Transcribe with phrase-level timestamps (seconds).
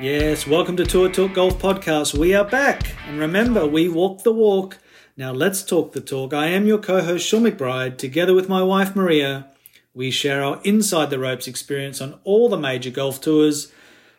[0.00, 2.16] Yes, welcome to Tour Talk Golf Podcast.
[2.16, 2.94] We are back.
[3.08, 4.78] And remember, we walk the walk.
[5.16, 6.32] Now let's talk the talk.
[6.32, 7.98] I am your co host, Shaun McBride.
[7.98, 9.48] Together with my wife, Maria,
[9.94, 13.72] we share our inside the ropes experience on all the major golf tours.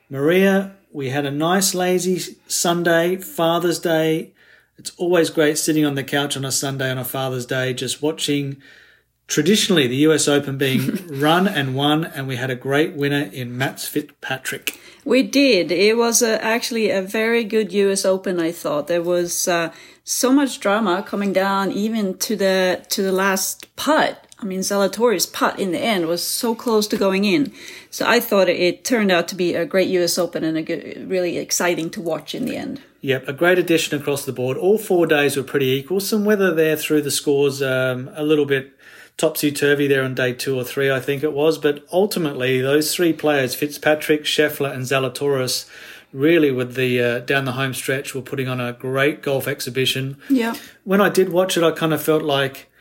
[0.09, 4.33] Maria, we had a nice, lazy Sunday, Father's Day.
[4.77, 8.01] It's always great sitting on the couch on a Sunday on a Father's Day, just
[8.01, 8.61] watching
[9.27, 13.57] traditionally the US Open being run and won, and we had a great winner in
[13.57, 14.77] Mats Fitzpatrick.
[15.09, 15.71] We did.
[15.71, 18.39] It was uh, actually a very good US Open.
[18.39, 19.73] I thought there was uh,
[20.03, 24.27] so much drama coming down, even to the to the last putt.
[24.37, 27.51] I mean, Zalatoris' putt in the end was so close to going in.
[27.89, 31.09] So I thought it turned out to be a great US Open and a good,
[31.09, 32.79] really exciting to watch in the end.
[33.01, 34.57] Yep, a great addition across the board.
[34.57, 36.01] All four days were pretty equal.
[36.01, 38.73] Some weather there through the scores, um, a little bit
[39.19, 41.59] topsy turvy there on day two or three, I think it was.
[41.59, 45.69] But ultimately, those three players, Fitzpatrick, Scheffler, and Zalatoris,
[46.11, 50.17] really with the uh, down the home stretch were putting on a great golf exhibition.
[50.29, 50.55] Yeah.
[50.83, 52.71] When I did watch it, I kind of felt like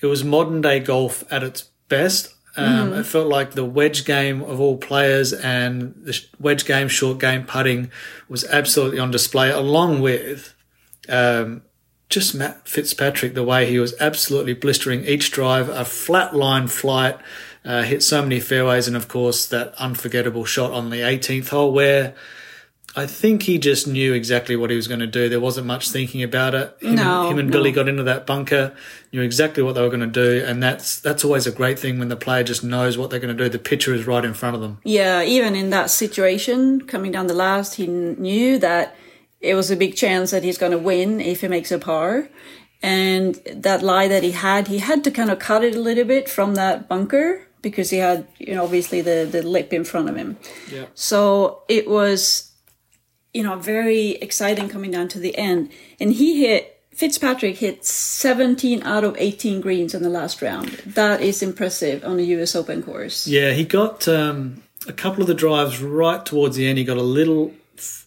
[0.00, 2.34] it was modern day golf at its best.
[2.56, 3.00] Um, mm.
[3.00, 7.44] It felt like the wedge game of all players and the wedge game, short game
[7.44, 7.90] putting
[8.28, 10.54] was absolutely on display, along with
[11.08, 11.62] um,
[12.12, 17.18] just Matt Fitzpatrick, the way he was absolutely blistering each drive, a flat line flight,
[17.64, 21.72] uh, hit so many fairways, and of course that unforgettable shot on the 18th hole
[21.72, 22.14] where
[22.94, 25.30] I think he just knew exactly what he was going to do.
[25.30, 26.76] There wasn't much thinking about it.
[26.82, 27.52] Him, no, and, him and no.
[27.52, 28.74] Billy got into that bunker,
[29.12, 31.98] knew exactly what they were going to do, and that's that's always a great thing
[31.98, 33.48] when the player just knows what they're going to do.
[33.48, 34.78] The picture is right in front of them.
[34.84, 38.94] Yeah, even in that situation, coming down the last, he knew that
[39.42, 42.28] it was a big chance that he's going to win if he makes a par.
[42.82, 46.04] And that lie that he had, he had to kind of cut it a little
[46.04, 50.08] bit from that bunker because he had, you know, obviously the, the lip in front
[50.08, 50.36] of him.
[50.70, 50.86] Yeah.
[50.94, 52.52] So it was,
[53.32, 55.70] you know, very exciting coming down to the end.
[56.00, 60.70] And he hit, Fitzpatrick hit 17 out of 18 greens in the last round.
[60.84, 63.28] That is impressive on a US Open course.
[63.28, 66.78] Yeah, he got um, a couple of the drives right towards the end.
[66.78, 67.54] He got a little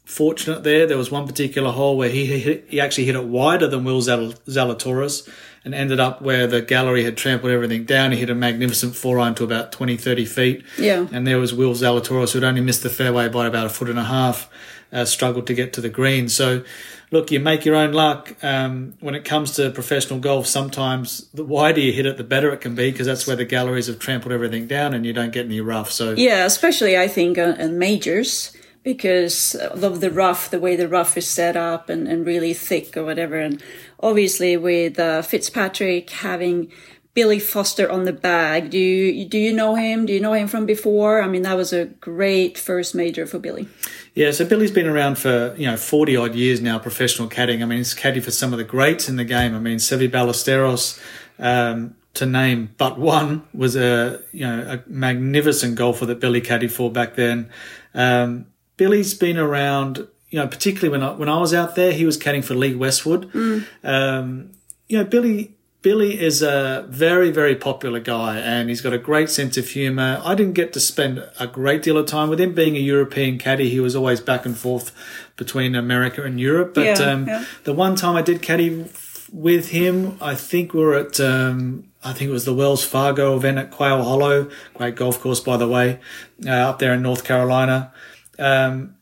[0.06, 0.86] fortunate there.
[0.86, 4.02] There was one particular hole where he hit, he actually hit it wider than Will
[4.02, 5.28] Zal- Zalatoris
[5.66, 8.12] and ended up where the gallery had trampled everything down.
[8.12, 10.64] He hit a magnificent four iron to about 20, 30 feet.
[10.78, 11.08] Yeah.
[11.12, 13.90] And there was Will Zalatoris who had only missed the fairway by about a foot
[13.90, 14.48] and a half,
[14.94, 16.30] uh, struggled to get to the green.
[16.30, 16.64] So,
[17.10, 18.36] look, you make your own luck.
[18.44, 22.52] Um, when it comes to professional golf, sometimes the wider you hit it, the better
[22.54, 25.34] it can be because that's where the galleries have trampled everything down and you don't
[25.34, 25.92] get any rough.
[25.92, 28.56] So, Yeah, especially I think uh, in majors
[28.86, 32.96] because of the rough, the way the rough is set up and, and really thick
[32.96, 33.40] or whatever.
[33.40, 33.62] And
[34.00, 36.72] obviously with uh, Fitzpatrick having
[37.16, 40.06] Billy Foster on the bag, do you, do you know him?
[40.06, 41.24] Do you know him from before?
[41.24, 43.68] I mean, that was a great first major for Billy.
[44.14, 47.64] Yeah, so Billy's been around for, you know, 40 odd years now, professional caddying.
[47.64, 49.56] I mean, he's caddy for some of the greats in the game.
[49.56, 51.02] I mean, Seve Ballesteros,
[51.40, 56.72] um, to name but one, was a, you know, a magnificent golfer that Billy caddied
[56.72, 57.50] for back then.
[57.96, 58.46] Um,
[58.78, 62.18] Billy's been around, you know, particularly when I, when I was out there, he was
[62.18, 63.32] caddying for Lee Westwood.
[63.32, 63.66] Mm.
[63.84, 64.52] Um,
[64.88, 69.30] you know, Billy, Billy is a very, very popular guy and he's got a great
[69.30, 70.22] sense of humour.
[70.24, 72.54] I didn't get to spend a great deal of time with him.
[72.54, 74.92] Being a European caddy, he was always back and forth
[75.38, 76.74] between America and Europe.
[76.74, 77.46] But Yeah, um, yeah.
[77.66, 78.86] the one time I did caddy
[79.32, 83.36] with him, I think we were at, um, I think it was the Wells Fargo
[83.36, 84.50] event at Quail Hollow.
[84.74, 86.00] Great golf course, by the way,
[86.46, 87.92] uh, up there in North Carolina.
[88.40, 88.96] Um,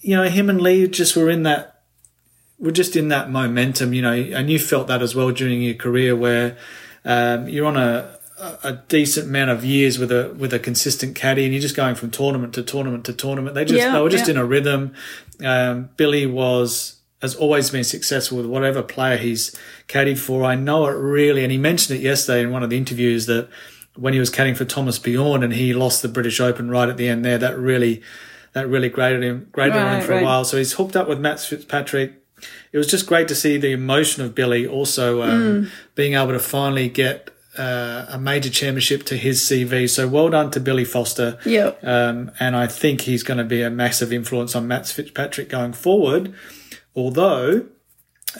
[0.00, 1.76] you know, him and Lee just were in that
[2.58, 5.74] we're just in that momentum, you know, and you felt that as well during your
[5.74, 6.56] career where
[7.04, 8.18] um, you're on a,
[8.62, 11.94] a decent amount of years with a with a consistent caddy and you're just going
[11.94, 13.54] from tournament to tournament to tournament.
[13.54, 14.32] They just Yeah, they were just yeah.
[14.32, 14.94] in a rhythm.
[15.44, 19.54] Um, Billy was has always been successful with whatever player he's
[19.88, 20.44] caddied for.
[20.44, 23.48] I know it really, and he mentioned it yesterday in one of the interviews that
[23.94, 26.98] when he was caddying for Thomas Bjorn and he lost the British Open right at
[26.98, 28.02] the end there, that really
[28.56, 30.44] that really graded him graded on him Right, for a while.
[30.44, 32.22] So he's hooked up with Matt Fitzpatrick
[32.72, 36.38] it was just great to see the emotion of Billy also um, being able to
[36.38, 39.88] finally get uh, a major championship to his CV.
[39.88, 41.38] So well done to Billy Foster.
[41.46, 41.72] Yeah.
[41.82, 45.72] Um, and I think he's going to be a massive influence on Matt Fitzpatrick going
[45.72, 46.34] forward.
[46.94, 47.66] Although,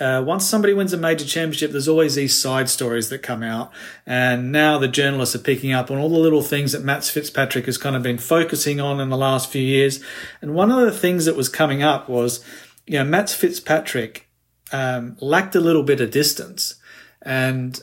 [0.01, 3.73] uh, once somebody wins a major championship, there's always these side stories that come out.
[4.05, 7.67] And now the journalists are picking up on all the little things that Matt Fitzpatrick
[7.67, 10.03] has kind of been focusing on in the last few years.
[10.41, 12.45] And one of the things that was coming up was,
[12.87, 14.29] you know, Matt Fitzpatrick
[14.73, 16.77] um, lacked a little bit of distance.
[17.23, 17.81] And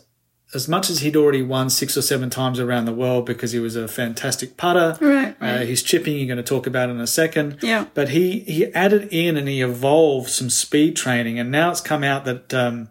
[0.54, 3.60] as much as he'd already won six or seven times around the world because he
[3.60, 4.98] was a fantastic putter.
[5.02, 7.60] Right, Uh, his chipping, you're going to talk about in a second.
[7.62, 7.88] Yeah.
[7.94, 11.40] But he, he added in and he evolved some speed training.
[11.40, 12.90] And now it's come out that um,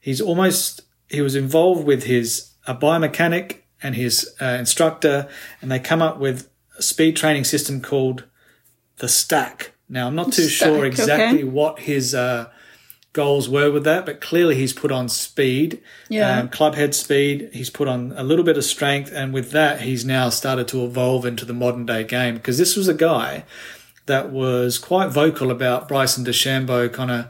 [0.00, 5.28] he's almost, he was involved with his a biomechanic and his uh, instructor,
[5.60, 6.48] and they come up with
[6.78, 8.24] a speed training system called
[8.98, 9.72] the Stack.
[9.88, 11.44] Now, I'm not too Stack, sure exactly okay.
[11.44, 12.50] what his uh,
[13.12, 16.38] goals were with that, but clearly he's put on speed, Yeah.
[16.38, 17.50] um, club head speed.
[17.52, 20.84] He's put on a little bit of strength, and with that, he's now started to
[20.84, 22.34] evolve into the modern day game.
[22.36, 23.44] Because this was a guy
[24.06, 27.26] that was quite vocal about Bryson DeChambeau kind of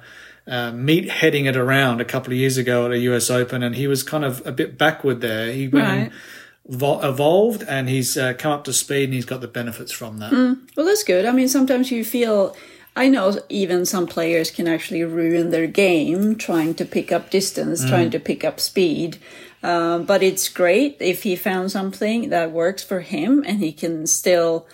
[0.46, 3.74] uh, meat heading it around a couple of years ago at a US Open, and
[3.76, 5.52] he was kind of a bit backward there.
[5.52, 6.12] He went and Right.
[6.68, 10.18] vo- evolved, and he's uh, come up to speed, and he's got the benefits from
[10.18, 10.32] that.
[10.32, 11.24] Well, that's good.
[11.24, 12.54] I mean, sometimes you feel.
[12.96, 17.88] I know even some players can actually ruin their game trying to pick up distance,
[17.88, 19.19] trying to pick up speed.
[19.62, 24.06] Um, but it's great if he found something that works for him and he can
[24.06, 24.66] still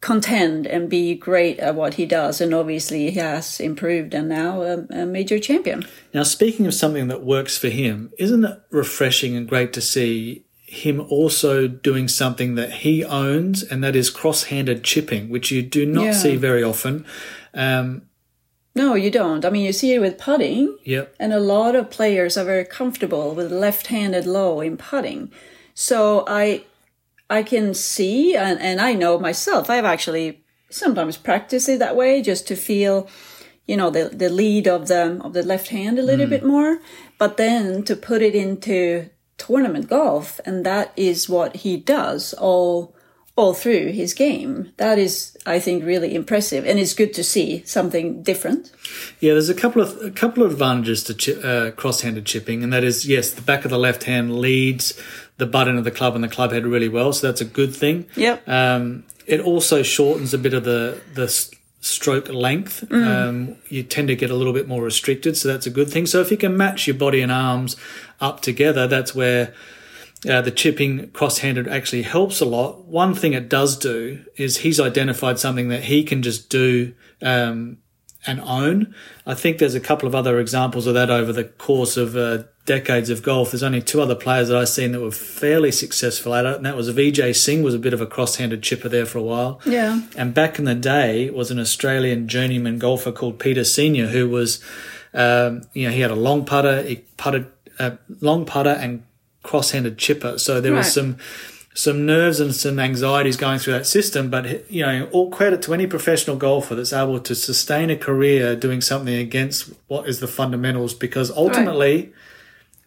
[0.00, 2.40] contend and be great at what he does.
[2.40, 5.86] And obviously, he has improved and now a, a major champion.
[6.12, 10.43] Now, speaking of something that works for him, isn't it refreshing and great to see
[10.74, 15.86] him also doing something that he owns, and that is cross-handed chipping, which you do
[15.86, 16.12] not Yeah.
[16.12, 17.04] see very often.
[17.54, 18.02] Um,
[18.76, 19.44] No, you don't.
[19.44, 20.76] I mean, you see it with putting.
[20.84, 21.14] yep.
[21.20, 25.30] And a lot of players are very comfortable with left-handed low in putting.
[25.74, 26.64] So I
[27.30, 32.20] I can see and, and I know myself, I've actually sometimes practiced it that way
[32.20, 33.08] just to feel,
[33.66, 36.80] you know, the, the lead of the of the left hand a little bit more.
[37.18, 39.08] But then to put it into
[39.38, 42.94] tournament golf, and that is what he does all
[43.36, 44.72] all through his game.
[44.76, 48.70] That is, I think, really impressive, and it's good to see something different.
[49.18, 52.72] Yeah, there's a couple of a couple of advantages to chi- uh, cross-handed chipping, and
[52.72, 55.00] that is yes, the back of the left hand leads
[55.36, 57.74] the button of the club and the club head really well, so that's a good
[57.74, 58.06] thing.
[58.14, 58.48] Yep.
[58.48, 61.28] Um, it also shortens a bit of the the
[61.80, 62.90] stroke length.
[62.90, 66.06] Um, you tend to get a little bit more restricted, so that's a good thing.
[66.06, 67.76] So if you can match your body and arms
[68.20, 69.54] up together, that's where
[70.28, 72.84] uh, the chipping cross-handed actually helps a lot.
[72.86, 77.78] One thing it does do is he's identified something that he can just do um,
[78.26, 78.94] and own.
[79.26, 82.44] I think there's a couple of other examples of that over the course of uh,
[82.64, 83.50] decades of golf.
[83.50, 86.64] There's only two other players that I've seen that were fairly successful at it, and
[86.64, 89.60] that was Vijay Singh was a bit of a cross-handed chipper there for a while.
[89.66, 90.00] Yeah.
[90.16, 94.64] And back in the day was an Australian journeyman golfer called Peter Senior, who was,
[95.12, 99.02] um, you know, he had a long putter, he putted a long putter and
[99.42, 100.38] cross-handed chipper.
[100.38, 101.16] So there was some
[101.76, 104.30] some nerves and some anxieties going through that system.
[104.30, 108.54] But you know, all credit to any professional golfer that's able to sustain a career
[108.56, 112.12] doing something against what is the fundamentals, because ultimately.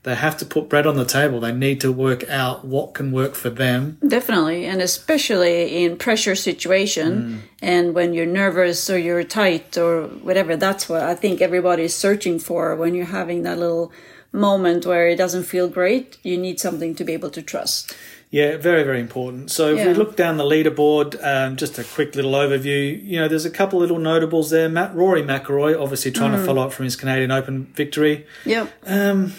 [0.03, 1.41] They have to put bread on the table.
[1.41, 6.35] They need to work out what can work for them Definitely, and especially in pressure
[6.35, 7.39] situation, mm.
[7.61, 10.55] and when you're nervous or you're tight or whatever.
[10.55, 13.91] That's what I think everybody's searching for when you're having that little
[14.31, 16.17] moment where it doesn't feel great.
[16.23, 17.95] You need something to be able to trust.
[18.29, 19.51] Yeah, very, very important.
[19.51, 23.01] So if we look down the leaderboard, um, just a quick little overview.
[23.01, 24.67] You know, there's a couple little notables there.
[24.67, 28.27] Matt Rory McIlroy, obviously trying to follow up from his Canadian Open victory.
[28.43, 28.67] Yeah.
[28.85, 29.33] Um,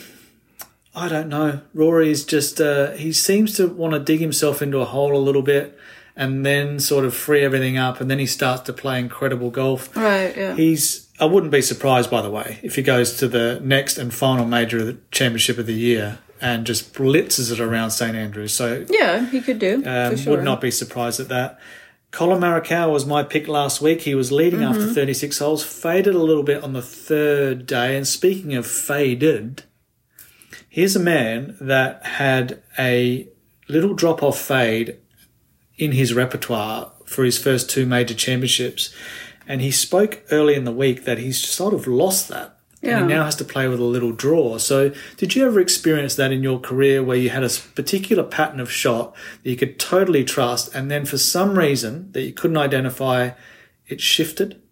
[0.94, 1.60] I don't know.
[1.74, 5.20] Rory is just uh, he seems to want to dig himself into a hole a
[5.20, 5.78] little bit,
[6.16, 9.94] and then sort of free everything up, and then he starts to play incredible golf.
[9.94, 10.34] Right.
[10.34, 10.54] Yeah.
[10.56, 11.07] He's.
[11.20, 14.44] I wouldn't be surprised, by the way, if he goes to the next and final
[14.44, 18.52] major of the championship of the year and just blitzes it around St Andrews.
[18.54, 20.36] So yeah, he could do um, sure.
[20.36, 21.58] Would not be surprised at that.
[22.10, 24.02] Collin Morikawa was my pick last week.
[24.02, 24.94] He was leading after Mm-hmm.
[24.94, 27.96] 36 holes, faded a little bit on the third day.
[27.96, 29.64] And speaking of faded,
[30.70, 33.28] here's a man that had a
[33.68, 34.96] little drop off fade
[35.76, 38.94] in his repertoire for his first two major championships.
[39.48, 42.58] And he spoke early in the week that he's sort of lost that.
[42.80, 44.58] And he now has to play with a little draw.
[44.58, 48.60] So, did you ever experience that in your career where you had a particular pattern
[48.60, 52.56] of shot that you could totally trust, and then for some reason that you couldn't
[52.56, 53.30] identify,
[53.88, 54.62] it shifted?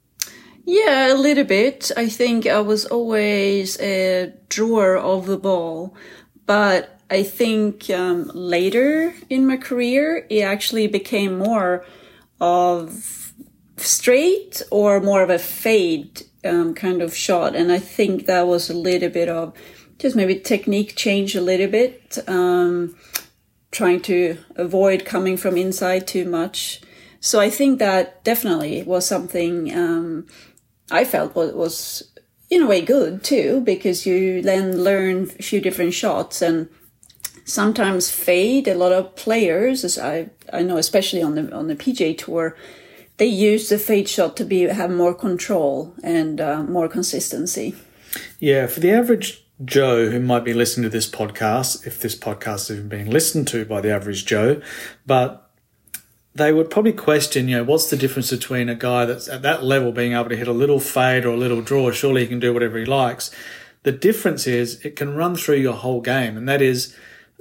[0.64, 1.90] Yeah, a little bit.
[1.97, 5.97] I think I was always a drawer of the ball,
[6.45, 11.85] but I think um, later in my career, it actually became more
[12.40, 13.25] of
[13.76, 17.54] straight or more of a fade um, kind of shot.
[17.54, 19.52] And I think that was a little bit of
[19.99, 22.97] just maybe technique change a little bit, um,
[23.71, 26.80] trying to avoid coming from inside too much.
[27.21, 30.26] So I think that definitely was something um,
[30.90, 32.12] I felt was, was
[32.50, 36.68] in a way good too, because you then learn a few different shots and
[37.45, 38.68] sometimes fade.
[38.68, 42.56] A lot of players, as I I know, especially on the on the PGA tour,
[43.18, 47.75] they use the fade shot to be have more control and uh, more consistency.
[48.38, 52.70] Yeah, for the average Joe who might be listening to this podcast, if this podcast
[52.70, 54.61] is even being listened to by the average Joe,
[55.06, 55.50] but
[56.35, 59.64] they would probably question, you know, what's the difference between a guy that's at that
[59.64, 61.90] level being able to hit a little fade or a little draw?
[61.90, 63.30] Surely he can do whatever he likes.
[63.85, 66.94] The difference is it can run through your whole game, and that is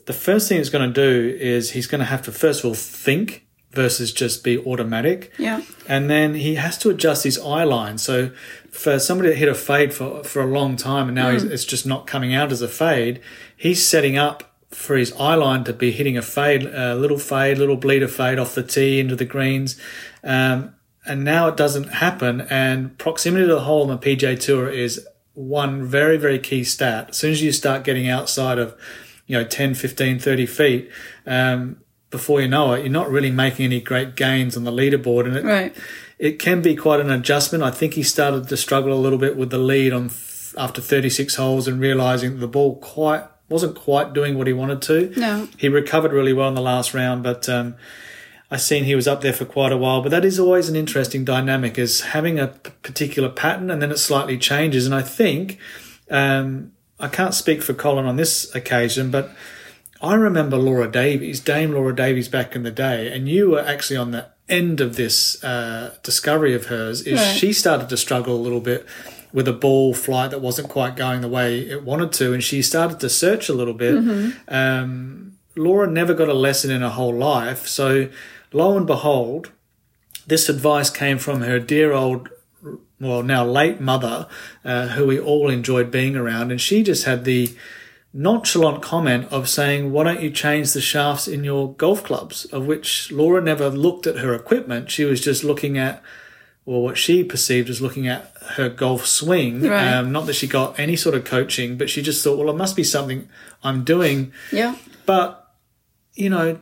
[0.05, 2.67] the first thing he's going to do is he's going to have to first of
[2.67, 3.44] all think
[3.75, 5.31] versus just be automatic.
[5.37, 5.61] Yeah.
[5.87, 7.97] And then he has to adjust his eye line.
[7.97, 8.31] So
[8.71, 11.51] for somebody that hit a fade for, for a long time and now mm.
[11.51, 13.21] it's just not coming out as a fade,
[13.55, 17.57] he's setting up for his eye line to be hitting a fade, a little fade,
[17.57, 19.79] little bleeder fade off the tee into the greens.
[20.23, 22.41] Um, and now it doesn't happen.
[22.41, 27.09] And proximity to the hole on the PGA Tour is one very, very key stat.
[27.09, 28.75] As soon as you start getting outside of,
[29.27, 30.91] you know, 10, 15, 30 feet,
[31.25, 31.77] um,
[32.15, 35.25] before you know it, you're not really making any great gains on the leaderboard.
[35.27, 35.75] And it, right.
[36.17, 37.63] it can be quite an adjustment.
[37.63, 40.09] I think he started to struggle a little bit with the lead on
[40.57, 45.13] after 36 holes and realizing the ball quite wasn't quite doing what he wanted to.
[45.17, 45.47] No.
[45.57, 47.75] He recovered really well in the last round, but um,
[48.49, 50.01] I seen he was up there for quite a while.
[50.01, 53.97] But that is always an interesting dynamic, is having a particular pattern and then it
[53.97, 54.85] slightly changes.
[54.85, 55.59] And I think
[56.09, 59.29] um, I can't speak for Collin on this occasion, but
[60.05, 63.97] I remember Laura Davies, Dame Laura Davies, back in the day, and you were actually
[63.97, 67.01] on the end of this uh, discovery of hers.
[67.01, 67.35] Is right.
[67.35, 68.85] she started to struggle a little bit
[69.33, 72.61] with a ball flight that wasn't quite going the way it wanted to, and she
[72.61, 73.95] started to search a little bit.
[73.95, 74.53] Mm-hmm.
[74.53, 78.07] Um, Laura never got a lesson in her whole life, so
[78.53, 79.51] lo and behold,
[80.27, 82.29] this advice came from her dear old
[82.99, 84.27] well now late mother
[84.63, 87.53] uh, who we all enjoyed being around and she just had the
[88.15, 92.45] nonchalant comment of saying, Why don't you change the shafts in your golf clubs?
[92.45, 94.89] Of which Laura never looked at her equipment.
[94.89, 96.01] She was just looking at,
[96.65, 99.61] well, what she perceived as looking at her golf swing.
[99.61, 99.93] Right.
[99.93, 102.57] Um, not that she got any sort of coaching, but she just thought, well, it
[102.57, 103.27] must be something
[103.61, 104.31] I'm doing.
[104.51, 104.75] Yeah.
[105.05, 105.53] But,
[106.13, 106.59] you know,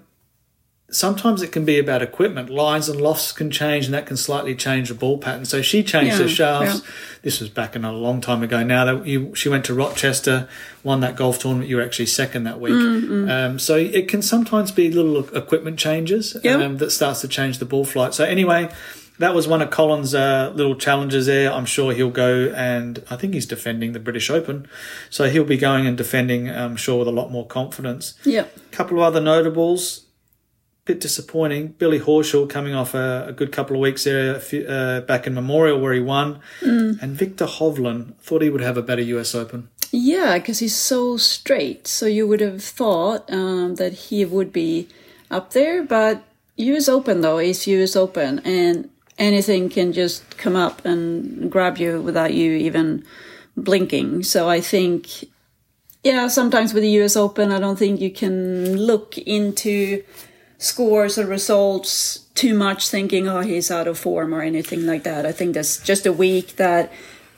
[0.94, 2.50] sometimes it can be about equipment.
[2.50, 5.46] Lines and lofts can change, and that can slightly change the ball pattern.
[5.46, 6.82] So she changed yeah, her shafts.
[6.82, 6.92] Yeah.
[7.24, 8.64] This was back in a long time ago.
[8.64, 10.48] Now that you, she went to Rochester,
[10.84, 11.70] won that golf tournament.
[11.70, 12.74] You were actually second that week.
[12.74, 13.30] Mm-hmm.
[13.30, 16.56] Um, so it can sometimes be little equipment changes yeah.
[16.56, 18.14] um, that starts to change the ball flight.
[18.14, 18.70] So anyway.
[19.20, 21.54] That was one of Collin's uh, little challenges there.
[21.54, 24.68] I'm sure he'll go and I think he's defending the British Open.
[25.12, 28.16] So he'll be going and defending, I'm sure, with a lot more confidence.
[28.26, 28.48] Yeah.
[28.56, 30.08] A couple of other notables
[30.86, 31.70] bit disappointing.
[31.70, 35.80] Billy Horschel coming off a, a good couple of weeks there uh, back in Memorial
[35.80, 37.02] where he won, mm.
[37.02, 39.34] and Viktor Hovland thought he would have a better U.S.
[39.34, 39.70] Open.
[39.92, 41.88] Yeah, because he's so straight.
[41.88, 44.88] So you would have thought um, that he would be
[45.32, 46.24] up there, but
[46.58, 46.90] U.S.
[46.90, 47.96] Open though is U.S.
[47.96, 53.06] Open, and anything can just come up and grab you without you even
[53.56, 54.24] blinking.
[54.24, 55.26] So I think.
[56.04, 60.04] Yeah, sometimes with the US Open, I don't think you can look into
[60.64, 65.26] scores or results too much thinking oh he's out of form or anything like that.
[65.26, 66.92] I think that's just a week that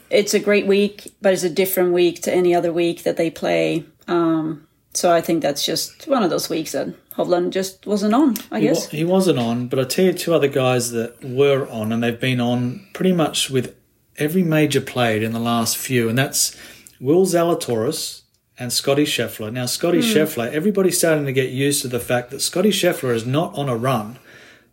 [0.09, 3.29] it's a great week but it's a different week to any other week that they
[3.29, 3.85] play.
[4.07, 8.35] Um, so i think that's just one of those weeks that hovland just wasn't on
[8.51, 8.89] i he guess.
[8.89, 12.19] he wasn't on but i tell you two other guys that were on and they've
[12.19, 13.75] been on pretty much with
[14.17, 16.57] every major played in the last few and that's
[16.99, 18.21] will zalatoris
[18.57, 19.51] and Scottie Scheffler.
[19.51, 20.13] Now, Scottie mm.
[20.13, 23.67] Scheffler, everybody's starting to get used to the fact that Scottie Scheffler is not on
[23.67, 24.17] a run.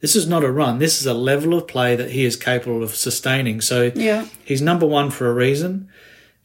[0.01, 0.79] This is not a run.
[0.79, 3.61] This is a level of play that he is capable of sustaining.
[3.61, 4.27] So yeah.
[4.45, 5.89] he's number one for a reason.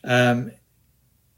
[0.04, 0.52] Um,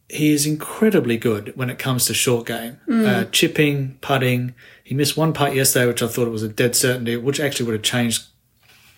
[0.10, 3.06] he is incredibly good when it comes to short game, mm.
[3.06, 4.56] uh, chipping, putting.
[4.84, 7.68] He missed one putt yesterday, which I thought it was a dead certainty, which actually
[7.68, 8.25] would have changed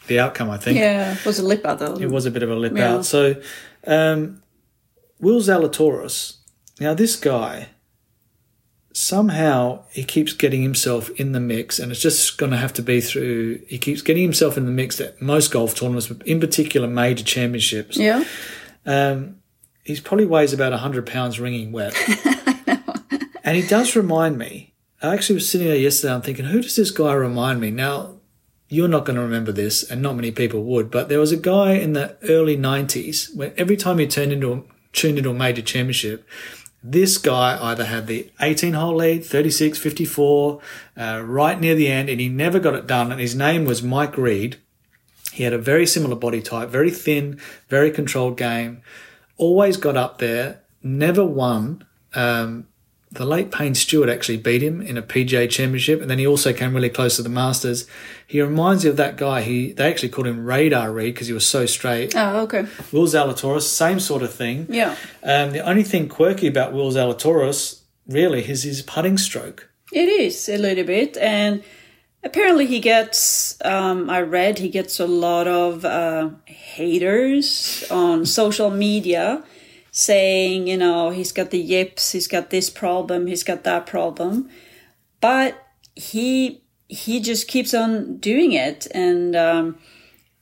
[0.07, 0.49] the outcome.
[0.49, 0.79] I think.
[0.79, 1.95] Yeah, it was a lip out though.
[1.95, 2.93] It was a bit of a lip yeah.
[2.93, 3.05] out.
[3.05, 3.35] So,
[3.85, 4.41] um,
[5.19, 6.37] Will Zalatoris
[6.81, 7.69] now, this guy,
[8.91, 12.81] somehow he keeps getting himself in the mix, and it's just going to have to
[12.81, 13.61] be through.
[13.67, 17.23] He keeps getting himself in the mix at most golf tournaments, but in particular major
[17.23, 17.97] championships.
[17.97, 18.23] Yeah.
[18.83, 19.35] Um,
[19.83, 21.95] he's probably weighs about 100 pounds ringing wet.
[23.43, 24.73] and he does remind me.
[25.03, 27.69] I actually was sitting there yesterday and thinking, who does this guy remind me?
[27.69, 28.15] Now,
[28.69, 31.37] you're not going to remember this, and not many people would, but there was a
[31.37, 35.33] guy in the early 90s where every time he turned into a, tuned into a
[35.35, 36.27] major championship,
[36.83, 40.59] this guy either had the 18 hole lead, 36, 54,
[40.97, 43.11] uh, right near the end, and he never got it done.
[43.11, 44.57] And his name was Mike Reid.
[45.31, 48.81] He had a very similar body type, very thin, very controlled game,
[49.37, 51.85] always got up there, never won.
[52.13, 52.67] Um,
[53.11, 56.53] the late Payne Stewart actually beat him in a PGA Championship, and then he also
[56.53, 57.85] came really close to the Masters.
[58.25, 59.41] He reminds you of that guy.
[59.41, 62.15] He they actually called him Radar Reid because he was so straight.
[62.15, 62.65] Oh, okay.
[62.91, 64.65] Will Zalatoris, same sort of thing.
[64.69, 64.95] Yeah.
[65.23, 69.69] Um, the only thing quirky about Will Zalatoris really is his putting stroke.
[69.91, 71.63] It is a little bit, and
[72.23, 73.57] apparently he gets.
[73.65, 79.43] Um, I read he gets a lot of uh, haters on social media,
[79.91, 84.49] saying you know he's got the yips, he's got this problem, he's got that problem,
[85.19, 89.77] but he he just keeps on doing it, and um,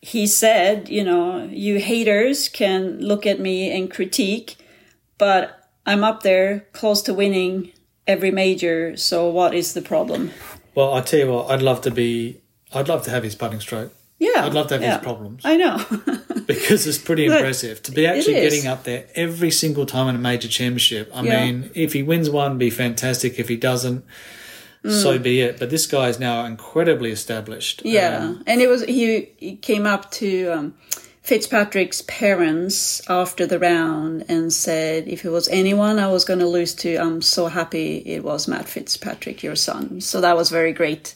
[0.01, 4.55] he said, you know, you haters can look at me and critique,
[5.17, 7.71] but I'm up there close to winning
[8.07, 8.97] every major.
[8.97, 10.31] So what is the problem?
[10.73, 12.41] Well, I tell you what, I'd love to be.
[12.73, 14.95] I'd love to have his putting stroke Yeah, I'd love to have yeah.
[14.97, 15.41] his problems.
[15.45, 15.77] I know.
[16.45, 20.19] because it's pretty impressive to be actually getting up there every single time in a
[20.19, 21.09] major championship.
[21.13, 21.45] I Yeah.
[21.45, 23.39] mean, if he wins one, be fantastic.
[23.39, 24.03] If he doesn't,
[24.83, 25.23] so Mm.
[25.23, 25.57] be it.
[25.59, 27.81] But this guy is now incredibly established.
[27.85, 30.73] yeah, Um, and it was he, he came up to um,
[31.21, 36.47] Fitzpatrick's parents after the round and said, "If it was anyone I was going to
[36.47, 40.73] lose to, I'm so happy it was Matt Fitzpatrick, your son." So that was very
[40.73, 41.13] great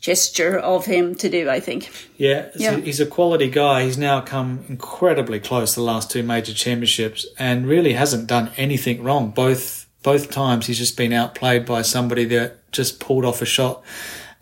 [0.00, 1.48] gesture of him to do.
[1.50, 1.90] I think.
[2.16, 2.76] yeah, Yeah.
[2.78, 3.84] he's a quality guy.
[3.84, 9.02] He's now come incredibly close the last two major championships and really hasn't done anything
[9.02, 9.30] wrong.
[9.30, 13.82] Both both times he's just been outplayed by somebody that just pulled off a shot.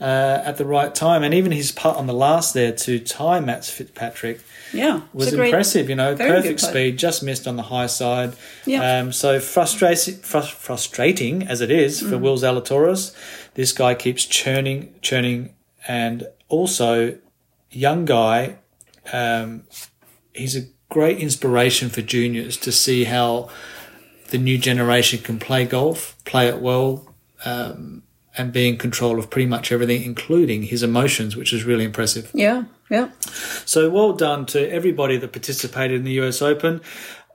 [0.00, 3.38] Uh, at the right time, and even his putt on the last there to tie
[3.38, 4.40] Matt Fitzpatrick
[4.72, 5.88] Yeah, was a great- impressive.
[5.88, 8.32] You know, perfect speed, just missed on the high side.
[8.66, 8.98] Yeah.
[8.98, 12.10] Um, so frustrating, frus- frustrating as it is Mm.
[12.10, 13.12] for Will Zalatoris,
[13.54, 15.54] this guy keeps churning, churning,
[15.86, 17.18] and also
[17.70, 18.58] young guy.
[19.12, 19.64] Um,
[20.32, 23.48] he's a great inspiration for juniors to see how
[24.30, 27.14] the new generation can play golf, play it well.
[27.44, 28.04] Um,
[28.36, 32.30] and be in control of pretty much everything, including his emotions, which is really impressive.
[32.34, 33.10] Yeah, yeah.
[33.64, 36.80] So well done to everybody that participated in the US Open.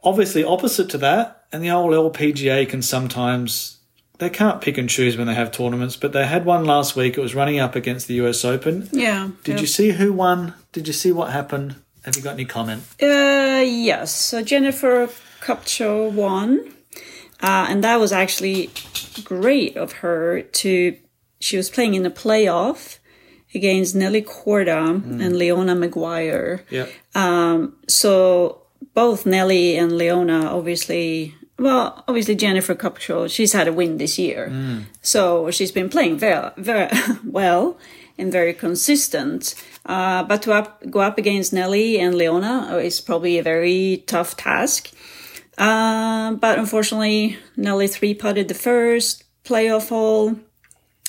[0.03, 3.78] Obviously, opposite to that, and the old LPGA can sometimes
[4.19, 7.17] they can't pick and choose when they have tournaments, but they had one last week.
[7.17, 8.88] It was running up against the US Open.
[8.91, 9.29] Yeah.
[9.43, 9.62] Did yeah.
[9.62, 10.53] you see who won?
[10.71, 11.75] Did you see what happened?
[12.03, 12.84] Have you got any comment?
[13.01, 14.13] Uh, yes.
[14.13, 15.08] So Jennifer
[15.41, 16.71] Kupcho won,
[17.41, 18.69] uh, and that was actually
[19.23, 20.97] great of her to.
[21.41, 22.99] She was playing in a playoff
[23.55, 26.65] against Nelly Korda and Leona Maguire.
[26.69, 26.88] Yeah.
[27.15, 33.98] Um, So both Nelly and Leona, obviously, well, obviously Jennifer Kupcho, she's had a win
[33.98, 34.48] this year,
[35.02, 36.89] so she's been playing very, very
[37.26, 37.78] well
[38.17, 39.56] and very consistent.
[39.86, 44.36] Uh, but to up, go up against Nelly and Leona is probably a very tough
[44.38, 44.91] task.
[45.58, 50.36] Uh, but unfortunately, Nelly three putted the first playoff hole,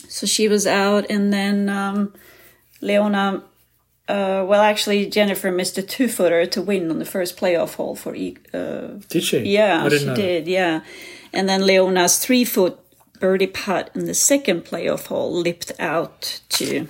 [0.09, 2.13] so she was out, and then um,
[2.81, 3.45] Leona
[4.11, 7.95] uh, well, actually, Jennifer missed a two footer to win on the first playoff hole
[7.97, 8.13] for.
[8.15, 9.39] E- Uh, Did she?
[9.59, 10.15] yeah, she know.
[10.17, 10.47] did.
[10.49, 10.81] Yeah,
[11.33, 12.75] and then Leona's three foot
[13.21, 16.87] birdie putt in the second playoff hole lipped out to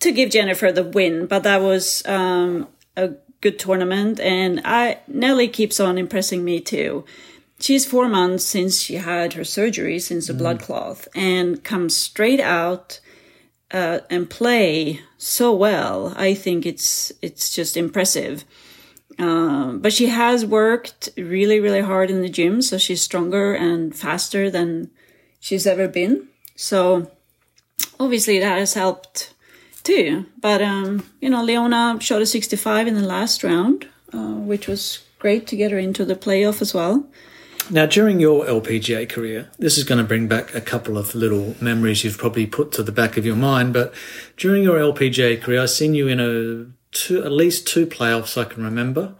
[0.00, 1.26] to give Jennifer the win.
[1.26, 3.10] But that was um, a
[3.42, 7.04] good tournament, and I Nelly keeps on impressing me too.
[7.60, 10.28] She's four months since she had her surgery, since Mm.
[10.28, 13.00] the blood clot, and comes straight out
[13.72, 16.14] uh, and play so well.
[16.16, 18.44] I think it's it's just impressive.
[19.18, 23.94] Um, but she has worked really, really hard in the gym, so she's stronger and
[23.94, 24.90] faster than
[25.40, 26.28] she's ever been.
[26.56, 27.10] So
[27.98, 29.34] obviously that has helped
[29.82, 30.26] too.
[30.40, 35.00] But um, you know, Leona shot a 65 in the last round, uh, which was
[35.18, 37.06] great to get her into the playoff as well.
[37.72, 41.54] Now, during your LPGA career, this is going to bring back a couple of little
[41.60, 43.72] memories you've probably put to the back of your mind.
[43.72, 43.94] But
[44.36, 48.42] during your LPGA career, I've seen you in a two, at least two playoffs I
[48.42, 49.14] can remember.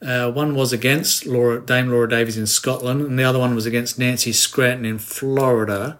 [0.00, 3.66] Uh, one was against Laura, Dame Laura Davies in Scotland, and the other one was
[3.66, 5.98] against Nancy Scranton in Florida.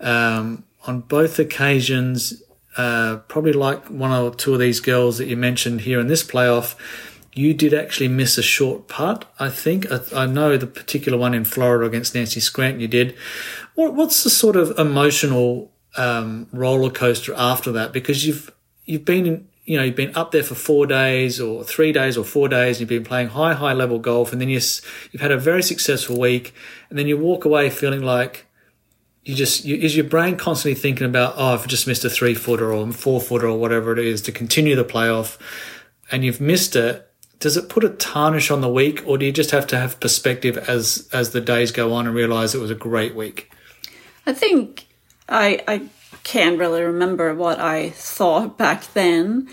[0.00, 2.42] Um, on both occasions,
[2.76, 6.24] uh, probably like one or two of these girls that you mentioned here in this
[6.24, 6.74] playoff,
[7.34, 9.30] you did actually miss a short putt.
[9.40, 12.80] I think I, I know the particular one in Florida against Nancy Scranton.
[12.80, 13.16] You did.
[13.74, 17.92] What, what's the sort of emotional um, roller coaster after that?
[17.92, 18.52] Because you've
[18.84, 22.24] you've been you know you've been up there for four days or three days or
[22.24, 22.76] four days.
[22.76, 24.60] And You've been playing high high level golf, and then you
[25.10, 26.54] you've had a very successful week,
[26.88, 28.46] and then you walk away feeling like
[29.24, 32.34] you just you, is your brain constantly thinking about oh I've just missed a three
[32.34, 35.36] footer or a four footer or whatever it is to continue the playoff,
[36.12, 37.10] and you've missed it.
[37.44, 40.00] Does it put a tarnish on the week, or do you just have to have
[40.00, 43.50] perspective as as the days go on and realize it was a great week?
[44.24, 44.86] I think
[45.28, 45.82] I I
[46.22, 49.46] can't really remember what I thought back then,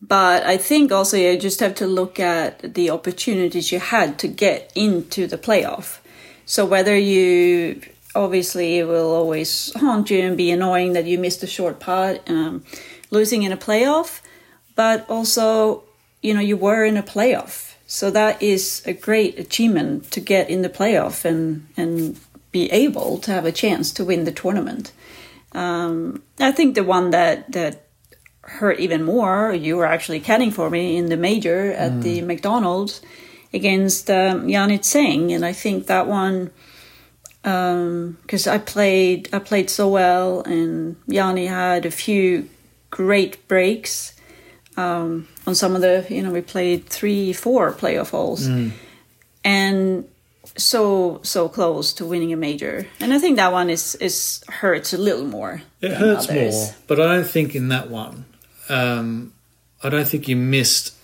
[0.00, 4.28] but I think also you just have to look at the opportunities you had to
[4.28, 5.98] get into the playoff.
[6.46, 7.82] So whether you
[8.14, 12.22] obviously it will always haunt you and be annoying that you missed a short putt,
[12.26, 12.64] um,
[13.10, 14.22] losing in a playoff,
[14.74, 15.84] but also
[16.24, 20.48] you know you were in a playoff, so that is a great achievement to get
[20.48, 22.18] in the playoff and and
[22.50, 24.92] be able to have a chance to win the tournament.
[25.52, 27.82] Um, I think the one that that
[28.40, 32.02] hurt even more, you were actually caddying for me in the major at mm.
[32.02, 33.02] the McDonald's
[33.52, 36.50] against um, Yani Tseng, and I think that one
[37.42, 42.48] because um, I played I played so well, and Yani had a few
[42.90, 44.14] great breaks
[44.78, 48.72] um, on some of the you know we played three four playoff holes, mm.
[49.44, 50.08] and
[50.56, 54.92] so so close to winning a major, and I think that one is is hurts
[54.92, 55.62] a little more.
[55.80, 56.54] It hurts others.
[56.54, 58.24] more, but I don't think in that one,
[58.68, 59.32] um,
[59.82, 60.94] I don't think you missed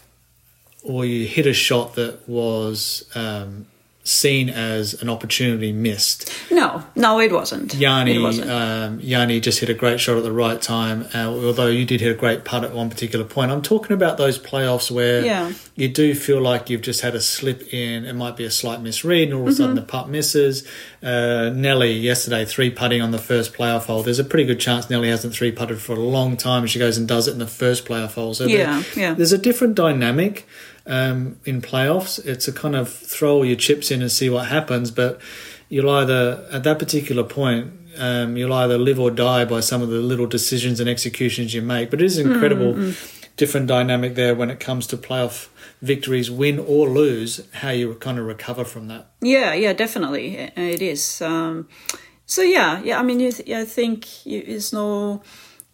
[0.83, 3.67] or you hit a shot that was um,
[4.11, 6.33] seen as an opportunity missed.
[6.51, 7.73] No, no, it wasn't.
[7.73, 8.51] Yani, it wasn't.
[8.51, 11.09] Um, Yani just hit a great shot at the right time.
[11.15, 13.51] Uh, although you did hit a great putt at one particular point.
[13.51, 15.53] I'm talking about those playoffs where yeah.
[15.75, 18.05] you do feel like you've just had a slip in.
[18.05, 19.87] It might be a slight misread, and all of a sudden mm-hmm.
[19.87, 20.67] the putt misses.
[21.03, 24.03] Uh, Nelly yesterday three putting on the first playoff hole.
[24.03, 26.65] There's a pretty good chance Nelly hasn't three putted for a long time.
[26.65, 28.35] And she goes and does it in the first playoff hole.
[28.35, 29.15] So yeah, there, yeah.
[29.15, 30.47] there's a different dynamic
[30.87, 32.25] um, in playoffs.
[32.25, 34.91] It's a kind of throw all your chips in and see what happens.
[34.91, 35.21] But
[35.69, 39.89] you'll either, at that particular point, um, you'll either live or die by some of
[39.89, 41.91] the little decisions and executions you make.
[41.91, 43.31] But it is incredible mm-hmm.
[43.37, 45.49] different dynamic there when it comes to playoff
[45.83, 49.11] victories, win or lose, how you kind of recover from that.
[49.21, 51.23] Yeah, yeah, definitely, it is.
[51.23, 51.69] Um,
[52.27, 52.99] so yeah, yeah.
[52.99, 55.23] I mean, you, I think it's no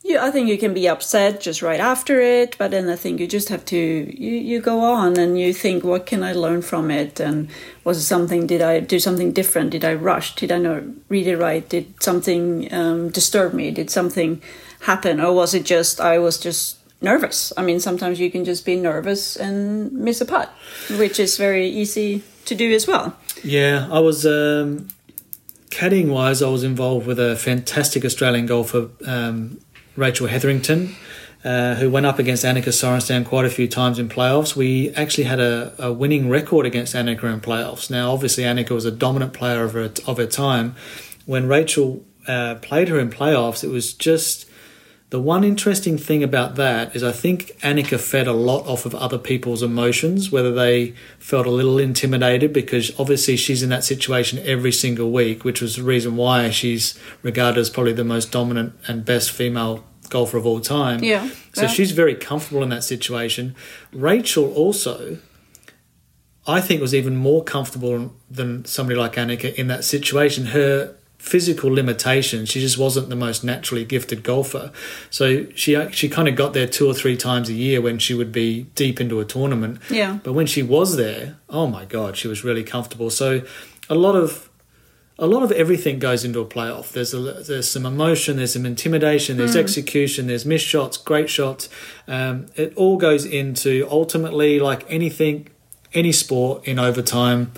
[0.08, 3.18] yeah, I think you can be upset just right after it, but then I think
[3.18, 6.62] you just have to you, you go on and you think, what can I learn
[6.62, 7.18] from it?
[7.18, 7.48] And
[7.82, 8.46] was it something?
[8.46, 9.70] Did I do something different?
[9.70, 10.36] Did I rush?
[10.36, 11.68] Did I not read it right?
[11.68, 13.72] Did something um, disturb me?
[13.72, 14.40] Did something
[14.82, 17.52] happen, or was it just I was just nervous?
[17.56, 20.50] I mean, sometimes you can just be nervous and miss a putt,
[20.98, 23.16] which is very easy to do as well.
[23.42, 24.24] Yeah, I was.
[24.24, 24.86] Um
[25.76, 29.60] caddying wise, I was involved with a fantastic Australian golfer, um,
[29.96, 30.94] Rachel Hetherington,
[31.44, 34.54] uh, who went up against Annika Sorenstam quite a few times in playoffs.
[34.54, 37.90] We actually had a, a, winning record against Annika in playoffs.
[37.90, 40.74] Now, obviously, Annika was a dominant player of her, of her time.
[41.24, 44.45] When Rachel uh, played her in playoffs, it was just
[45.16, 48.94] the one interesting thing about that is I think Annika fed a lot off of
[48.94, 54.38] other people's emotions, whether they felt a little intimidated because obviously she's in that situation
[54.40, 58.74] every single week, which was the reason why she's regarded as probably the most dominant
[58.88, 61.02] and best female golfer of all time.
[61.02, 61.30] Yeah.
[61.54, 61.68] So yeah.
[61.68, 63.56] she's very comfortable in that situation.
[63.94, 65.16] Rachel also
[66.46, 70.48] I think was even more comfortable than somebody like Annika in that situation.
[70.48, 72.48] Her physical limitations.
[72.48, 74.70] She just wasn't the most naturally gifted golfer.
[75.10, 78.14] So she she kind of got there two or three times a year when she
[78.14, 79.80] would be deep into a tournament.
[79.90, 80.18] Yeah.
[80.22, 83.10] But when she was there, oh my god, she was really comfortable.
[83.10, 83.42] So
[83.88, 84.48] a lot of
[85.18, 86.92] a lot of everything goes into a playoff.
[86.92, 89.60] There's a, there's some emotion, there's some intimidation, there's mm.
[89.60, 91.70] execution, there's missed shots, great shots.
[92.06, 95.48] Um, it all goes into ultimately like anything,
[95.94, 97.52] any sport in overtime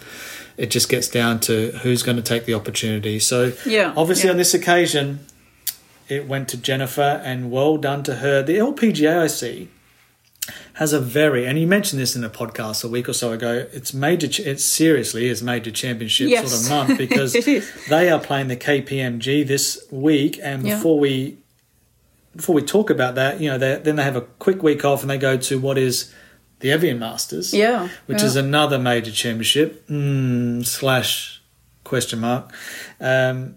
[0.58, 3.20] it just gets down to who's going to take the opportunity.
[3.20, 4.32] So, yeah, obviously yeah.
[4.32, 5.20] on this occasion,
[6.08, 8.42] it went to Jennifer, and well done to her.
[8.42, 9.68] The LPGA, I see,
[10.74, 13.66] has a very and you mentioned this in a podcast a week or so ago.
[13.72, 14.26] It's major.
[14.42, 16.50] It seriously is major championship yes.
[16.50, 17.32] sort of month because
[17.88, 20.74] they are playing the KPMG this week, and yeah.
[20.74, 21.38] before we
[22.34, 25.10] before we talk about that, you know, then they have a quick week off and
[25.10, 26.12] they go to what is
[26.60, 28.26] the Evian Masters, yeah, which yeah.
[28.26, 31.40] is another major championship mm, slash
[31.84, 32.52] question mark,
[33.00, 33.56] um,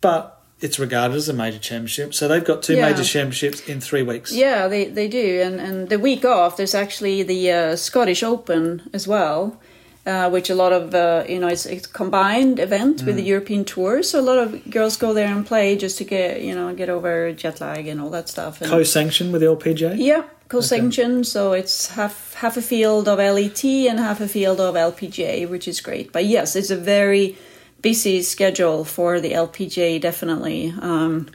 [0.00, 2.14] but it's regarded as a major championship.
[2.14, 2.88] So they've got two yeah.
[2.88, 4.32] major championships in three weeks.
[4.32, 8.88] Yeah, they they do, and and the week off there's actually the uh, Scottish Open
[8.92, 9.60] as well.
[10.06, 13.06] Uh, which a lot of uh, you know it's, it's a combined event mm.
[13.06, 13.26] with the mm.
[13.26, 16.54] European tour, so a lot of girls go there and play just to get you
[16.54, 18.60] know get over jet lag and all that stuff.
[18.60, 19.96] And, Co-sanctioned with the LPGA.
[19.96, 21.22] Yeah, co-sanction, okay.
[21.22, 25.66] so it's half half a field of LET and half a field of LPGA, which
[25.68, 26.12] is great.
[26.12, 27.36] But yes, it's a very
[27.82, 30.74] busy schedule for the LPGA, definitely.
[30.80, 31.28] Um,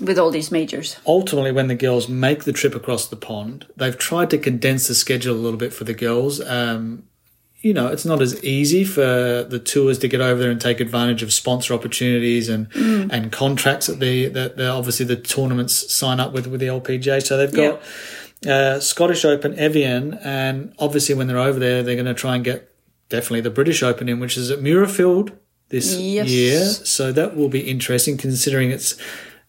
[0.00, 0.96] with all these majors.
[1.06, 4.94] Ultimately, when the girls make the trip across the pond, they've tried to condense the
[4.94, 6.38] schedule a little bit for the girls.
[6.42, 7.04] Um,
[7.62, 10.80] you know, it's not as easy for the tours to get over there and take
[10.80, 13.10] advantage of sponsor opportunities and Mm.
[13.12, 17.22] and contracts that the that the, obviously the tournaments sign up with with the LPGA.
[17.22, 17.82] So they've got
[18.46, 22.44] uh, Scottish Open, Evian, and obviously when they're over there, they're going to try and
[22.44, 22.70] get
[23.08, 25.32] definitely the British Open in, which is at Muirfield
[25.68, 26.28] this Yes.
[26.28, 26.60] year.
[26.64, 28.96] So that will be interesting, considering it's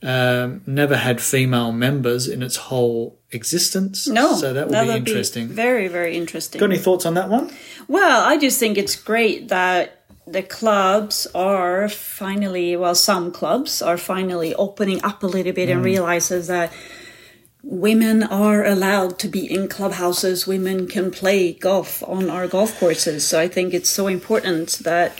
[0.03, 4.07] um, never had female members in its whole existence.
[4.07, 5.47] No, so that will be interesting.
[5.47, 6.59] very, very interesting.
[6.59, 7.51] Got any thoughts on that one?
[7.87, 13.97] Well, I just think it's great that the clubs are finally, well, some clubs are
[13.97, 16.71] finally opening up a little bit and realizes that
[17.63, 20.47] women are allowed to be in clubhouses.
[20.47, 23.25] Women can play golf on our golf courses.
[23.25, 25.19] So I think it's so important that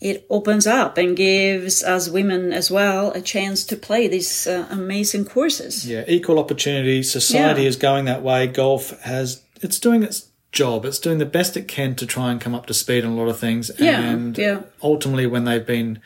[0.00, 4.66] it opens up and gives us women as well a chance to play these uh,
[4.70, 5.88] amazing courses.
[5.88, 7.02] Yeah, equal opportunity.
[7.02, 7.68] Society Yeah.
[7.68, 8.46] is going that way.
[8.48, 10.84] Golf has it's doing its job.
[10.84, 13.14] It's doing the best it can to try and come up to speed on a
[13.14, 13.70] lot of things.
[13.78, 14.62] Yeah, and yeah.
[14.82, 16.00] ultimately, when they've been,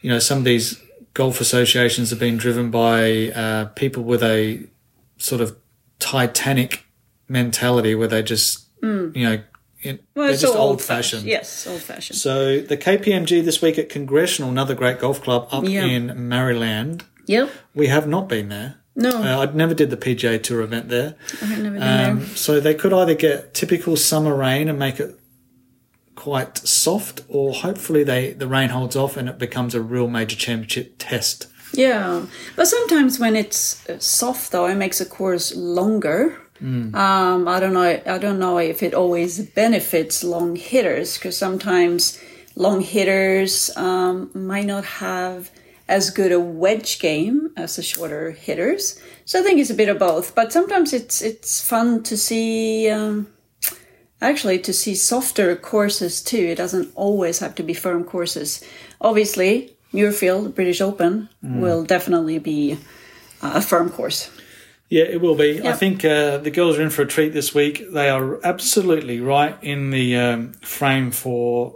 [0.00, 0.80] you know, some of these
[1.12, 4.64] golf associations have been driven by uh, people with a
[5.20, 5.56] sort of
[5.98, 6.84] Titanic
[7.28, 9.40] mentality, where they just, you know,
[9.82, 9.98] Mm.
[10.14, 11.24] Well, they're just old fashioned.
[11.24, 12.18] Yes, old fashioned.
[12.18, 17.04] So the KPMG this week at Congressional, another great golf club up in Maryland.
[17.26, 17.50] Yep.
[17.74, 18.76] We have not been there.
[18.94, 21.14] No, Uh, I never did the PGA Tour event there.
[21.40, 22.10] I've never been there.
[22.10, 25.18] Um, so they could either get typical summer rain and make it
[26.14, 30.36] quite soft, or hopefully they the rain holds off and it becomes a real major
[30.36, 31.46] championship test.
[31.72, 36.36] Yeah, but sometimes when it's uh, soft, though, it makes a course longer.
[36.94, 37.82] Um, I don't know.
[37.82, 42.20] I don't know if it always benefits long hitters because sometimes
[42.54, 45.50] long hitters um, might not have
[45.88, 49.00] as good a wedge game as the shorter hitters.
[49.24, 50.34] So I think it's a bit of both.
[50.34, 52.90] But sometimes it's it's fun to see.
[52.90, 53.28] Um,
[54.22, 56.48] actually to see softer courses too.
[56.52, 58.62] It doesn't always have to be firm courses.
[59.00, 62.78] Obviously, Muirfield, British Open, will definitely be
[63.42, 64.30] a firm course.
[64.88, 65.62] Yeah, it will be.
[65.66, 67.92] I think uh, the girls are in for a treat this week.
[67.92, 71.74] They are absolutely right in the um, frame for.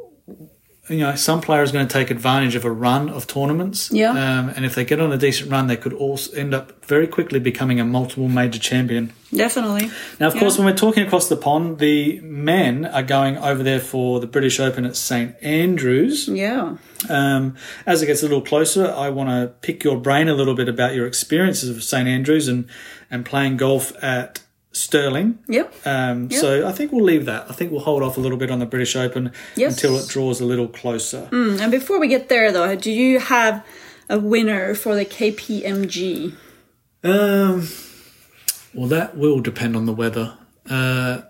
[0.86, 3.90] You know, some players are going to take advantage of a run of tournaments.
[3.90, 4.10] Yeah.
[4.10, 7.06] Um, and if they get on a decent run, they could also end up very
[7.06, 9.10] quickly becoming a multiple major champion.
[9.34, 9.90] Definitely.
[10.20, 10.40] Now, of Yeah.
[10.40, 14.26] course, when we're talking across the pond, the men are going over there for the
[14.26, 16.28] British Open at St Andrews.
[16.28, 16.74] Yeah.
[17.08, 17.54] Um,
[17.86, 20.68] as it gets a little closer, I want to pick your brain a little bit
[20.68, 22.66] about your experiences of St Andrews and,
[23.10, 24.40] and playing golf at
[24.74, 25.38] Sterling.
[25.48, 25.74] Yep.
[25.87, 26.38] Um, Yeah.
[26.40, 27.46] So I think we'll leave that.
[27.48, 29.74] I think we'll hold off a little bit on the British Open Yes.
[29.74, 31.28] until it draws a little closer.
[31.30, 33.64] Mm, And before we get there, though, do you have
[34.10, 36.34] a winner for the KPMG?
[37.04, 37.68] Um,
[38.74, 40.37] well, that will depend on the weather.
[40.68, 41.22] Uh,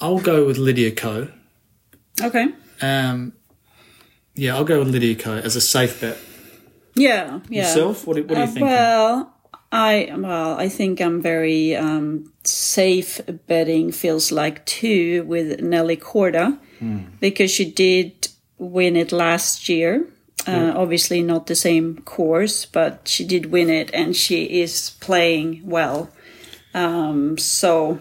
[0.00, 1.28] I'll go with Lydia Ko.
[2.22, 2.48] Okay.
[2.82, 3.32] Um,
[4.34, 6.18] yeah, I'll go with Lydia Ko as a safe bet.
[6.94, 7.40] Yeah.
[7.48, 7.62] Yeah.
[7.68, 8.06] Yourself?
[8.06, 8.66] What, do- what are you Uh, thinking?
[8.68, 9.35] Well,
[9.76, 13.92] I well, I think I'm very um, safe betting.
[13.92, 16.58] Feels like too with Nelly Korda
[17.20, 20.08] because she did win it last year.
[20.46, 25.60] Uh, obviously, not the same course, but she did win it, and she is playing
[25.64, 26.08] well.
[26.72, 28.00] Um, so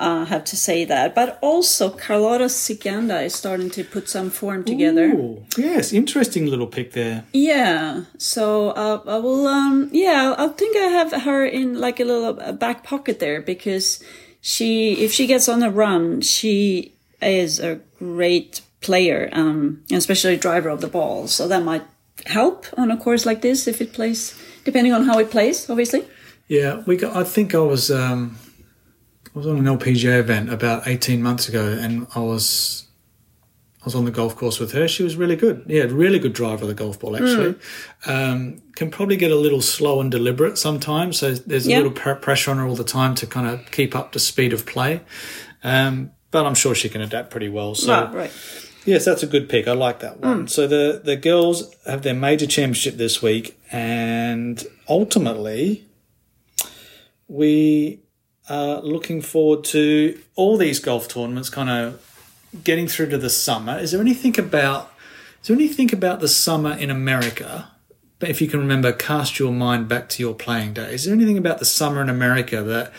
[0.00, 1.14] uh, I have to say that.
[1.14, 5.08] But also, Carlota Ciganda is starting to put some form together.
[5.08, 7.24] Ooh, yes, interesting little pick there.
[7.32, 9.46] Yeah, so uh, I will.
[9.46, 13.42] Um, yeah, I think I have her in like a little uh, back pocket there
[13.42, 14.02] because
[14.40, 20.70] she, if she gets on a run, she is a great player, um, especially driver
[20.70, 21.26] of the ball.
[21.28, 21.84] So that might
[22.26, 24.34] help on a course like this if it plays,
[24.64, 26.06] depending on how it plays, obviously.
[26.48, 27.14] Yeah, we got.
[27.16, 28.36] I think I was um,
[29.34, 32.86] I was on an LPGA event about eighteen months ago, and I was
[33.82, 34.88] I was on the golf course with her.
[34.88, 35.64] She was really good.
[35.66, 37.16] Yeah, really good driver of the golf ball.
[37.16, 37.54] Actually,
[38.06, 41.18] um, can probably get a little slow and deliberate sometimes.
[41.18, 43.94] So there's a little pr- pressure on her all the time to kind of keep
[43.94, 45.00] up the speed of play.
[45.62, 47.74] Um, but I'm sure she can adapt pretty well.
[47.74, 48.32] So right, right.
[48.84, 49.68] Yes, that's a good pick.
[49.68, 50.48] I like that one.
[50.48, 55.86] So the the girls have their major championship this week, and ultimately,
[57.28, 58.00] we
[58.50, 62.04] are looking forward to all these golf tournaments, kind of
[62.64, 63.78] getting through to the summer.
[63.78, 64.92] Is there anything about
[65.40, 67.70] is there anything about the summer in America?
[68.20, 71.02] If you can remember, cast your mind back to your playing days.
[71.02, 72.92] Is there anything about the summer in America that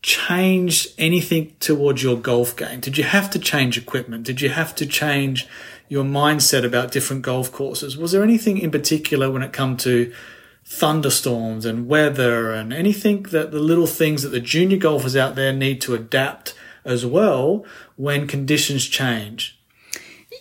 [0.00, 2.80] changed anything towards your golf game?
[2.80, 4.24] Did you have to change equipment?
[4.24, 5.46] Did you have to change
[5.88, 7.98] your mindset about different golf courses?
[7.98, 10.12] Was there anything in particular when it come to
[10.64, 15.52] thunderstorms and weather and anything that the little things that the junior golfers out there
[15.52, 17.64] need to adapt as well
[17.96, 19.58] when conditions change.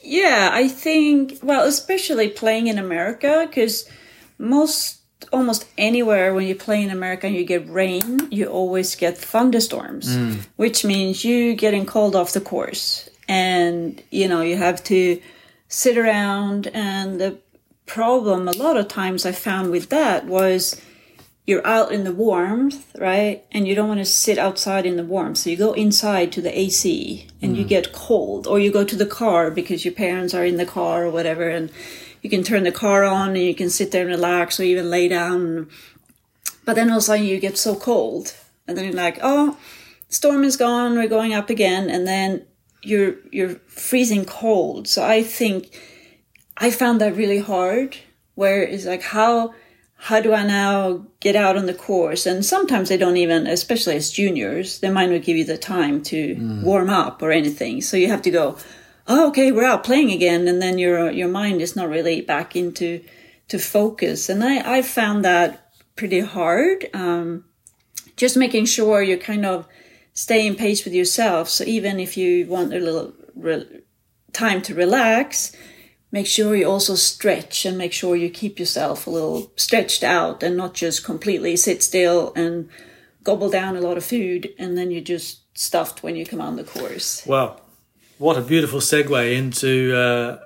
[0.02, 3.90] Yeah, I think, well, especially playing in America, because
[4.38, 5.00] most,
[5.32, 10.16] almost anywhere when you play in America and you get rain, you always get thunderstorms,
[10.16, 10.34] hmm.
[10.58, 13.10] which means you getting called off the course.
[13.30, 15.22] And, you know, you have to
[15.70, 16.68] sit around.
[16.68, 17.38] And the
[17.86, 20.82] problem a lot of times I found with that was
[21.46, 23.44] you're out in the warmth, right?
[23.52, 25.40] And you don't want to sit outside in the warmth.
[25.40, 27.68] So you go inside to the AC and you mm.
[27.68, 31.06] get cold, or you go to the car because your parents are in the car
[31.06, 31.70] or whatever, and
[32.22, 34.90] you can turn the car on and you can sit there and relax or even
[34.90, 35.68] lay down.
[36.64, 38.34] But then all of a sudden you get so cold,
[38.66, 39.58] and then you're like, oh,
[40.08, 42.46] storm is gone, we're going up again, and then
[42.82, 44.88] you're you're freezing cold.
[44.88, 45.78] So I think
[46.58, 47.98] I found that really hard.
[48.36, 49.54] Where it's like how
[49.96, 52.26] how do I now get out on the course?
[52.26, 56.02] And sometimes they don't even, especially as juniors, they might not give you the time
[56.04, 57.82] to warm up or anything.
[57.82, 58.58] So you have to go,
[59.08, 62.56] oh, okay, we're out playing again, and then your your mind is not really back
[62.56, 63.02] into
[63.48, 64.30] to focus.
[64.30, 66.88] And I I found that pretty hard.
[66.94, 67.46] Um,
[68.18, 69.68] just making sure you're kind of
[70.14, 71.50] staying pace with yourself.
[71.50, 73.82] So even if you want a little re-
[74.32, 75.56] time to relax,
[76.14, 80.44] make sure you also stretch and make sure you keep yourself a little stretched out
[80.44, 82.70] and not just completely sit still and
[83.24, 86.56] gobble down a lot of food and then you're just stuffed when you come on
[86.56, 87.26] the course.
[87.26, 87.60] Well,
[88.20, 90.40] what a beautiful segue into uh,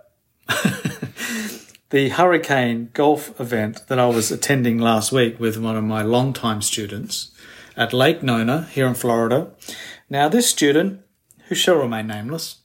[1.90, 6.62] the Hurricane golf event that I was attending last week with one of my longtime
[6.62, 7.32] students
[7.76, 9.52] at Lake Nona here in Florida.
[10.10, 11.02] Now, this student,
[11.50, 12.62] who shall remain nameless,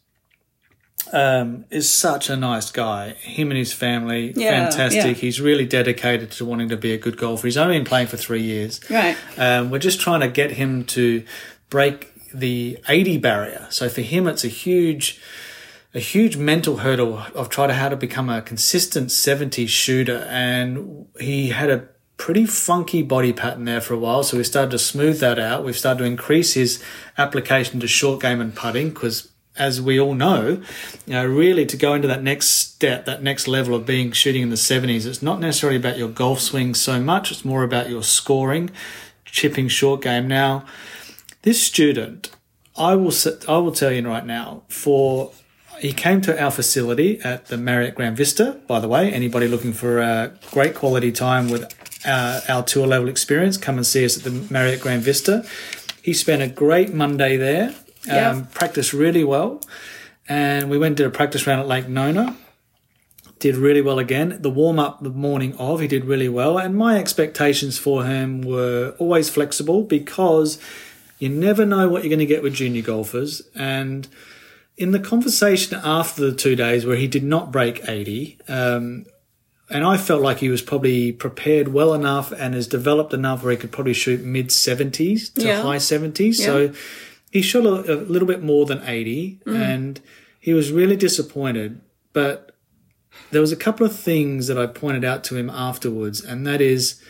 [1.12, 3.10] um, is such a nice guy.
[3.20, 5.04] Him and his family, Yeah, fantastic.
[5.04, 5.12] yeah.
[5.12, 7.46] He's really dedicated to wanting to be a good golfer.
[7.46, 8.80] He's only been playing for three years.
[8.90, 9.16] Right.
[9.36, 11.24] Um, we're just trying to get him to
[11.70, 13.66] break the 80 barrier.
[13.70, 15.20] So for him, it's a huge,
[15.94, 20.26] a huge mental hurdle of trying to how to become a consistent 70 shooter.
[20.30, 24.22] And he had a pretty funky body pattern there for a while.
[24.22, 25.64] So we started to smooth that out.
[25.64, 26.82] We've started to increase his
[27.18, 30.62] application to short game and putting because as we all know,
[31.06, 34.42] you know, really to go into that next step, that next level of being shooting
[34.42, 37.30] in the 70s, it's not necessarily about your golf swing so much.
[37.30, 38.70] It's more about your scoring,
[39.24, 40.26] chipping short game.
[40.26, 40.64] Now,
[41.42, 42.30] this student,
[42.76, 43.12] I will
[43.46, 45.32] I will tell you right now, for
[45.78, 48.60] he came to our facility at the Marriott Grand Vista.
[48.66, 51.74] By the way, anybody looking for a great quality time with
[52.06, 55.44] uh, our tour level experience, come and see us at the Marriott Grand Vista.
[56.00, 57.74] He spent a great Monday there,
[58.08, 58.42] um, Yeah.
[58.52, 59.60] practiced really well,
[60.28, 62.36] and we went and did a practice round at Lake Nona
[63.38, 64.38] did really well again.
[64.40, 66.58] The warm up the morning of, he did really well.
[66.58, 70.58] And my expectations for him were always flexible because
[71.18, 73.42] you never know what you're going to get with junior golfers.
[73.56, 74.06] And
[74.76, 79.06] in the conversation after the two days where he did not break 80, um,
[79.68, 83.50] and I felt like he was probably prepared well enough and has developed enough where
[83.50, 85.62] he could probably shoot mid 70s to Yeah.
[85.62, 86.34] high 70s.
[86.44, 86.72] So
[87.32, 90.00] he shot a, a little bit more than 80 and
[90.38, 91.80] he was really disappointed.
[92.12, 92.54] But
[93.30, 96.60] there was a couple of things that I pointed out to him afterwards, and that
[96.60, 97.02] is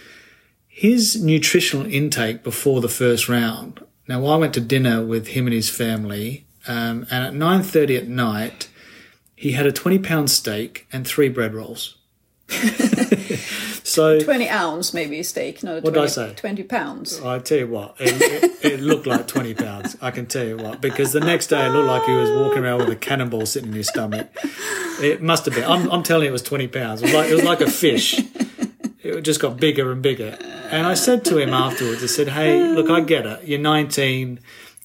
[0.68, 3.84] his nutritional intake before the first round.
[4.08, 7.96] Now, I went to dinner with him and his family, um, and at nine thirty
[7.96, 8.68] at night,
[9.34, 11.96] he had a twenty pound steak and three bread rolls.
[13.92, 16.34] so 20 ounce maybe steak, not a What did I 20, say?
[16.34, 17.20] 20 pounds.
[17.20, 18.20] I tell you what, it,
[18.64, 19.96] it, it looked like 20 pounds.
[20.00, 22.64] I can tell you what, because the next day it looked like he was walking
[22.64, 24.28] around with a cannonball sitting in his stomach.
[25.00, 25.64] It must have been.
[25.64, 27.02] I'm, I'm telling you, it was 20 pounds.
[27.02, 28.18] It was like, it was like a fish.
[29.02, 30.38] It just got bigger and bigger.
[30.70, 33.44] And I said to him afterwards, I said, hey, look, I get it.
[33.44, 34.40] You're 19.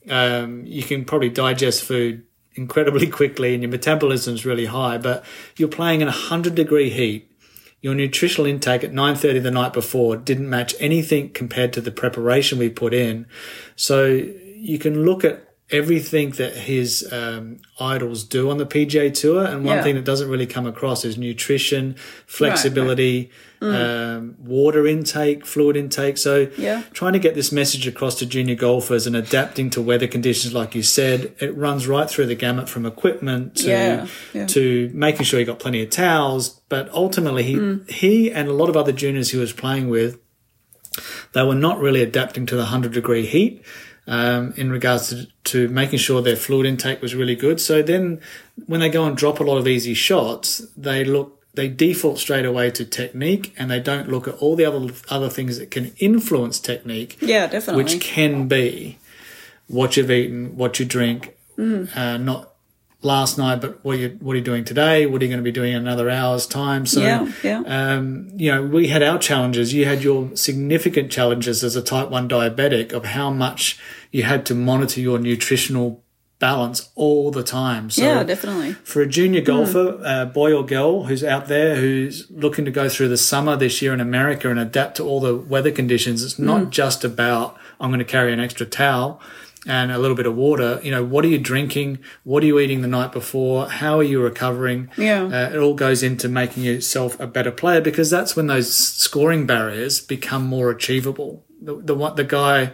[0.09, 5.23] Um, you can probably digest food incredibly quickly and your metabolism's really high, but
[5.55, 7.31] you're playing in 100 degree heat
[7.81, 12.57] your nutritional intake at 9.30 the night before didn't match anything compared to the preparation
[12.57, 13.27] we put in.
[13.75, 19.43] So you can look at everything that his um, idols do on the pga tour
[19.43, 19.83] and one Yeah.
[19.83, 23.29] thing that doesn't really come across is nutrition flexibility
[23.59, 26.83] Um, water intake fluid intake so Yeah.
[26.93, 30.75] trying to get this message across to junior golfers and adapting to weather conditions like
[30.75, 35.39] you said it runs right through the gamut from equipment to Yeah, to making sure
[35.39, 36.61] you got plenty of towels.
[36.69, 37.55] But ultimately, he
[37.89, 40.19] he and a lot of other juniors he was playing with,
[41.33, 43.63] they were not really adapting to the hundred degree heat.
[44.09, 47.59] Um, in regards to, to making sure their fluid intake was really good.
[47.59, 48.21] So then
[48.65, 52.45] when they go and drop a lot of easy shots, they look, they default straight
[52.45, 55.91] away to technique and they don't look at all the other, other things that can
[55.97, 57.83] influence technique Yeah, definitely.
[57.83, 58.97] which can be
[59.67, 62.53] what you've eaten, what you drink, uh, not
[63.01, 65.05] last night, but what you what are you doing today?
[65.05, 66.85] What are you going to be doing in another hour's time?
[66.85, 67.63] So, Yeah, yeah.
[67.65, 69.73] Um, you know, we had our challenges.
[69.73, 73.79] You had your significant challenges as a type one diabetic of how much
[74.11, 76.03] you had to monitor your nutritional
[76.39, 77.89] balance all the time.
[77.89, 78.73] So, yeah, definitely.
[78.73, 82.89] for a junior golfer, uh, boy or girl who's out there who's looking to go
[82.89, 86.37] through the summer this year in America and adapt to all the weather conditions, it's
[86.37, 89.19] not just about I'm going to carry an extra towel
[89.67, 90.79] and a little bit of water.
[90.81, 91.99] You know, what are you drinking?
[92.23, 93.69] What are you eating the night before?
[93.69, 94.89] How are you recovering?
[94.97, 95.25] Yeah.
[95.25, 99.45] Uh, it all goes into making yourself a better player because that's when those scoring
[99.45, 101.43] barriers become more achievable.
[101.61, 102.71] The the the guy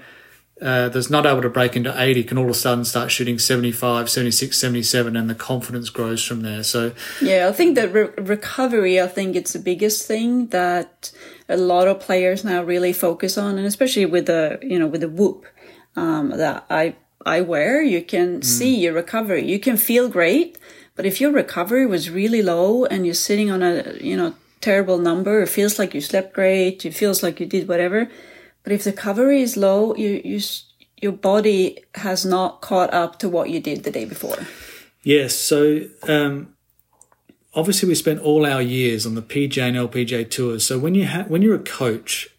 [0.62, 3.40] uh, that's not able to break into 80 can all of a sudden start shooting
[3.40, 6.64] 75, 76, 77, and the confidence grows from there.
[6.64, 11.12] So, Yeah, I think that re- recovery, I think it's the biggest thing that
[11.50, 15.02] a lot of players now really focus on, and especially with the, you know, with
[15.02, 15.46] the whoop
[15.96, 19.46] um, that I I wear, you can see your recovery.
[19.46, 20.58] You can feel great,
[20.96, 24.98] but if your recovery was really low and you're sitting on a, you know, terrible
[24.98, 28.10] number, it feels like you slept great, it feels like you did whatever.
[28.64, 30.42] But if the recovery is low, you you
[31.02, 34.38] your body has not caught up to what you did the day before.
[35.04, 35.36] yes.
[35.36, 36.56] So, um,
[37.54, 40.66] obviously, we spent all our years on the PGA and LPGA tours.
[40.66, 42.30] So, when you ha- when you're a coach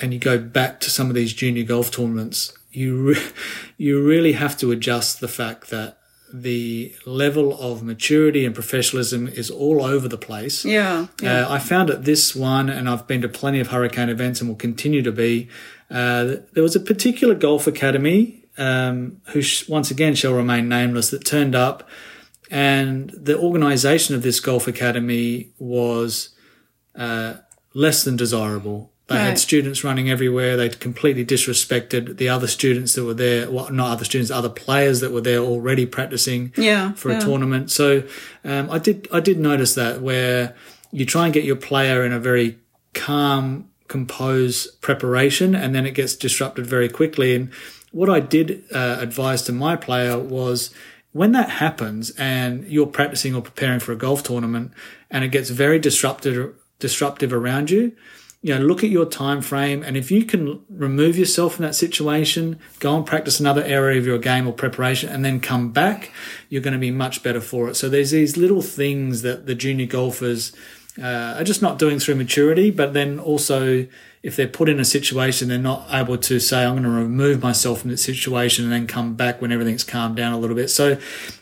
[0.00, 3.30] and you go back to some of these junior golf tournaments, you re-
[3.76, 5.98] you really have to adjust the fact that
[6.32, 10.64] the level of maturity and professionalism is all over the place.
[10.64, 11.06] Yeah.
[11.22, 11.46] yeah.
[11.46, 14.50] Uh, I found at this one, and I've been to plenty of hurricane events and
[14.50, 15.48] will continue to be.
[15.88, 21.10] Uh, there was a particular golf academy um, who, sh- once again, shall remain nameless,
[21.10, 21.88] that turned up,
[22.50, 26.30] and the organisation of this golf academy was
[26.96, 27.34] uh,
[27.74, 28.90] less than desirable.
[29.06, 30.56] They had students running everywhere.
[30.56, 33.50] They completely disrespected the other students that were there.
[33.50, 37.18] Well, not other students, other players that were there already practicing Yeah, for yeah.
[37.18, 37.70] a tournament.
[37.70, 38.04] So
[38.44, 40.56] um, I did I did notice that where
[40.90, 42.58] you try and get your player in a very
[42.94, 47.34] calm, composed preparation, and then it gets disrupted very quickly.
[47.36, 47.50] And
[47.92, 50.72] what I did uh, advise to my player was
[51.12, 54.72] when that happens and you're practicing or preparing for a golf tournament
[55.10, 57.92] and it gets very disruptive disruptive around you
[58.44, 61.74] you know look at your time frame and if you can remove yourself from that
[61.74, 66.12] situation go and practice another area of your game or preparation and then come back
[66.54, 67.74] you're going to be much better for it.
[67.74, 70.52] So there's these little things that the junior golfers
[71.02, 73.86] uh, are just not doing through maturity but then also
[74.22, 77.42] if they're put in a situation they're not able to say i'm going to remove
[77.42, 80.68] myself from this situation and then come back when everything's calmed down a little bit
[80.68, 80.96] so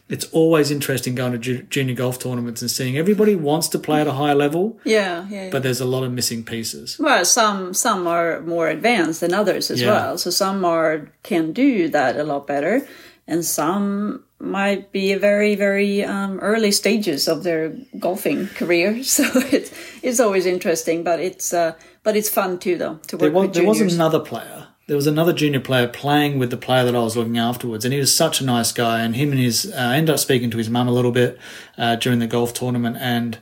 [0.09, 4.01] it's always interesting going to ju- junior golf tournaments and seeing everybody wants to play
[4.01, 5.49] at a high level Yeah, yeah.
[5.51, 9.71] but there's a lot of missing pieces well, some some are more advanced than others
[9.71, 9.91] as Yeah.
[9.93, 10.19] well.
[10.19, 12.87] So some are can do that a lot better,
[13.27, 19.03] and some might be a very very um, early stages of their golfing career.
[19.13, 19.73] So it's
[20.03, 23.47] it's always interesting, but it's uh, but it's fun too though to work there was,
[23.49, 24.69] with there was another player.
[24.89, 27.95] There was another junior player playing with the player that I was looking afterwards, and
[27.95, 29.01] he was such a nice guy.
[29.01, 31.39] And him and his, uh, ended up speaking to his mum a little bit
[31.79, 32.97] uh, during the golf tournament.
[32.99, 33.39] And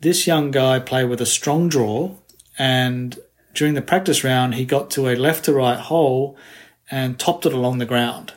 [0.00, 2.16] this young guy played with a strong draw,
[2.58, 3.18] and
[3.52, 6.36] during the practice round, he got to a left to right hole
[6.90, 8.32] and topped it along the ground.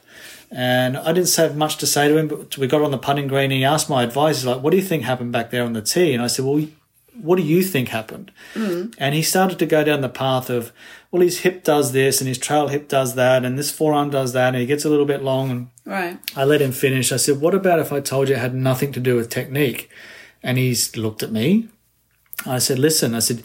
[0.56, 3.28] And I didn't have much to say to him, but we got on the putting
[3.28, 3.45] green.
[3.45, 4.38] And he asked my advice.
[4.38, 6.45] He's like, "What do you think happened back there on the tee?" And I said,
[6.45, 6.68] "Well,
[7.20, 8.93] what do you think happened?" Mm.
[8.99, 10.72] And he started to go down the path of,
[11.14, 14.34] well, his hip does this and his trail hip does that and this forearm does
[14.34, 15.51] that and he gets a little bit long.
[15.51, 16.18] And right.
[16.36, 17.12] I let him finish.
[17.12, 19.91] I said, what about if I told you it had nothing to do with technique?
[20.41, 21.70] And he's looked at me.
[22.47, 23.43] I said, listen, I said,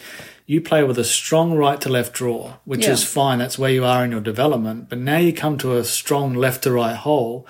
[0.48, 2.92] you play with a strong right to left draw, which Yeah.
[2.92, 3.38] is fine.
[3.38, 4.88] That's where you are in your development.
[4.88, 7.46] But now you come to a strong left to right hole.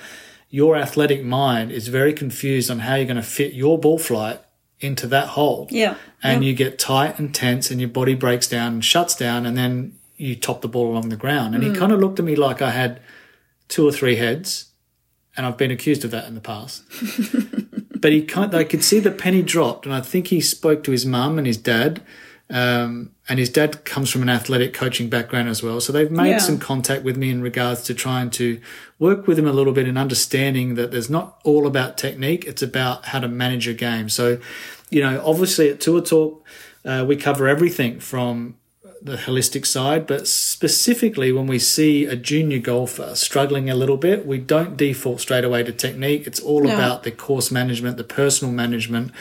[0.50, 4.40] Your athletic mind is very confused on how you're going to fit your ball flight
[4.80, 5.94] into that hole Yeah.
[6.24, 9.56] and you get tight and tense and your body breaks down and shuts down and
[9.56, 11.76] then you top the ball along the ground and he mm.
[11.76, 13.00] kind of looked at me like i had
[13.66, 14.66] two or three heads
[15.36, 16.84] and i've been accused of that in the past
[18.00, 20.84] but he kind of, i could see the penny dropped and i think he spoke
[20.84, 22.00] to his mum and his dad
[22.50, 25.80] um, and his dad comes from an athletic coaching background as well.
[25.80, 26.38] So they've made Yeah.
[26.38, 28.58] some contact with me in regards to trying to
[28.98, 32.44] work with him a little bit and understanding that there's not all about technique.
[32.46, 34.08] It's about how to manage a game.
[34.08, 34.38] So
[34.90, 36.42] you know obviously at tour talk
[36.84, 38.54] uh, we cover everything from
[39.02, 44.26] the holistic side, but specifically when we see a junior golfer struggling a little bit,
[44.26, 46.26] we don't default straight away to technique.
[46.26, 46.74] It's all No.
[46.74, 49.12] about the course management, the personal management,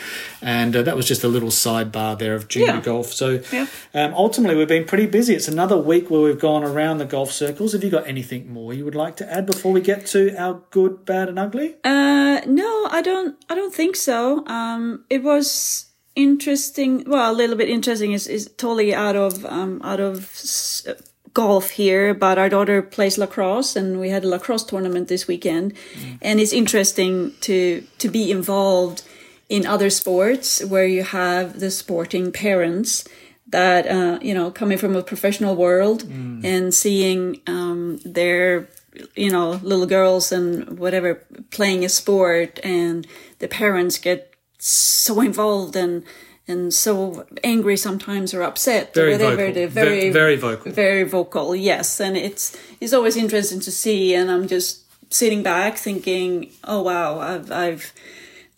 [0.41, 2.81] and uh, that was just a little sidebar there of junior Yeah.
[2.81, 3.13] golf.
[3.13, 3.67] So Yeah.
[3.93, 5.35] um, ultimately, we've been pretty busy.
[5.35, 7.73] It's another week where we've gone around the golf circles.
[7.73, 10.61] Have you got anything more you would like to add before we get to our
[10.71, 11.75] good, bad, and ugly?
[11.83, 13.35] Uh, no, I don't.
[13.49, 14.45] I don't think so.
[14.47, 15.85] Um, it was
[16.17, 17.03] interesting.
[17.07, 20.87] Well, a little bit interesting is is totally out of um out of s-
[21.33, 22.13] golf here.
[22.13, 25.73] But our daughter plays lacrosse, and we had a lacrosse tournament this weekend,
[26.21, 29.01] and it's interesting to to be involved
[29.49, 33.03] in other sports where you have the sporting parents
[33.51, 36.03] that uh, you know coming from a professional world
[36.45, 38.67] and seeing um, their
[39.15, 41.15] you know little girls and whatever
[41.51, 43.05] playing a sport and
[43.39, 44.26] the parents get
[44.57, 46.03] so involved and
[46.47, 49.53] and so angry sometimes or upset Very or whatever vocal.
[49.53, 50.71] they're very very vocal.
[50.71, 51.99] very vocal yes.
[51.99, 54.83] And it's it's always interesting to see and i'm just
[55.13, 57.93] sitting back thinking oh wow i've i've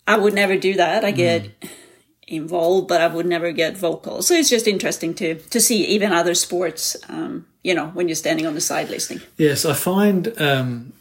[0.06, 1.04] i would never do that.
[1.04, 1.50] I get
[2.26, 4.22] involved but i would never get vocal.
[4.22, 8.14] So it's just interesting to to see even other sports um you know when you're
[8.14, 9.20] standing on the side listening.
[9.36, 10.92] Yes, I find um,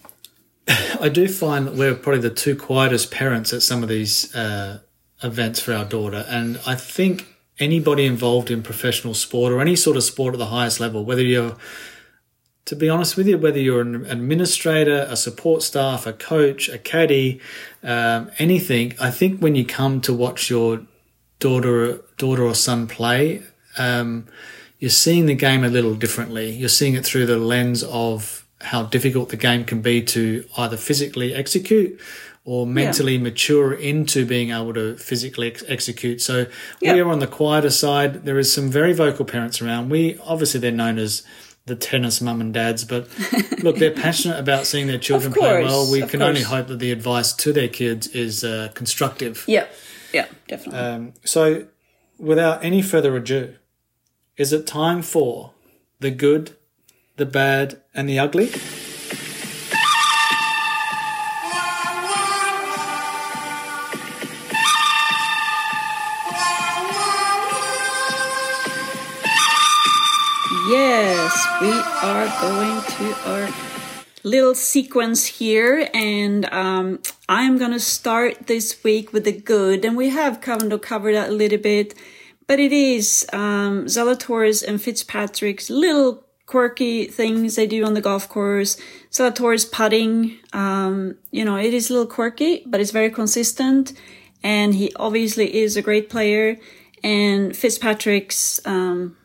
[1.01, 4.79] I do find that we're probably the two quietest parents at some of these uh,
[5.24, 7.28] events for our daughter, and I think
[7.59, 11.24] anybody involved in professional sport or any sort of sport at the highest level, whether
[11.24, 11.57] you're
[12.70, 16.78] to be honest with you, whether you're an administrator, a support staff, a coach, a
[16.78, 17.41] caddy,
[17.82, 20.86] um, anything, I think when you come to watch your
[21.39, 23.41] daughter, daughter or son play,
[23.80, 24.28] um,
[24.78, 26.51] you're seeing the game a little differently.
[26.51, 30.78] You're seeing it through the lens of how difficult the game can be to either
[30.78, 31.99] physically execute
[32.45, 36.21] or mentally mature into being able to physically ex- execute.
[36.21, 36.45] So
[36.81, 36.93] Yeah.
[36.93, 38.25] we are on the quieter side.
[38.25, 39.89] There is some very vocal parents around.
[39.89, 41.21] We obviously they're known as
[41.65, 43.07] the tennis mum and dads, but
[43.63, 45.91] look, they're passionate about seeing their children play well.
[45.91, 49.43] We can only hope that the advice to their kids is uh, constructive.
[49.47, 49.67] yeah
[50.11, 51.67] yeah definitely Um, so,
[52.17, 53.53] without any further ado,
[54.37, 55.51] is it time for
[55.99, 56.55] the good,
[57.17, 58.49] the bad, and the ugly?
[70.70, 73.49] Yes, we are going to our
[74.24, 80.09] little sequence here, and um, I'm to start this week with the good, and we
[80.09, 81.95] have kind of covered that a little bit,
[82.45, 88.30] but it is um, Zalatoris and Fitzpatrick's little quirky things they do on the golf
[88.30, 88.78] course.
[89.09, 93.93] Zalatoris putting, um, you know, it is a little quirky, but it's very consistent,
[94.43, 96.57] and he obviously is a great player.
[97.03, 99.15] And Fitzpatrick's, um,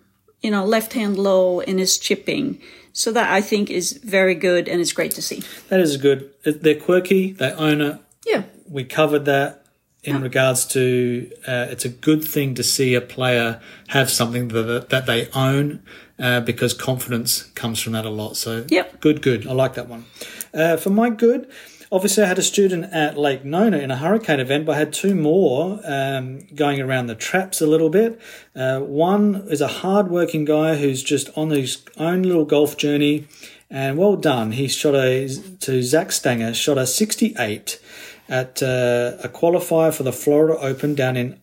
[0.44, 2.60] you know, left hand low and his chipping.
[2.92, 5.42] So that I think is very good and it's great to see.
[5.68, 6.30] That is good.
[6.44, 7.98] They're quirky, they own it.
[8.26, 8.42] Yeah.
[8.68, 9.64] We covered that
[10.04, 14.90] in regards to uh, it's a good thing to see a player have something that,
[14.90, 15.82] that they own
[16.18, 18.36] uh, because confidence comes from that a lot.
[18.36, 19.00] So, Yep.
[19.00, 19.46] good, good.
[19.46, 20.04] I like that one.
[20.52, 21.50] Uh, for my good,
[21.90, 24.92] obviously, I had a student at Lake Nona in a hurricane event, but I had
[24.92, 28.20] two more um, going around the traps a little bit.
[28.54, 33.26] Uh, one is a hard-working guy who's just on his own little golf journey,
[33.70, 34.52] and well done.
[34.52, 35.28] He shot a
[35.60, 37.80] to Zach Stanger shot a 68
[38.28, 41.40] at uh, a qualifier for the Florida Open down in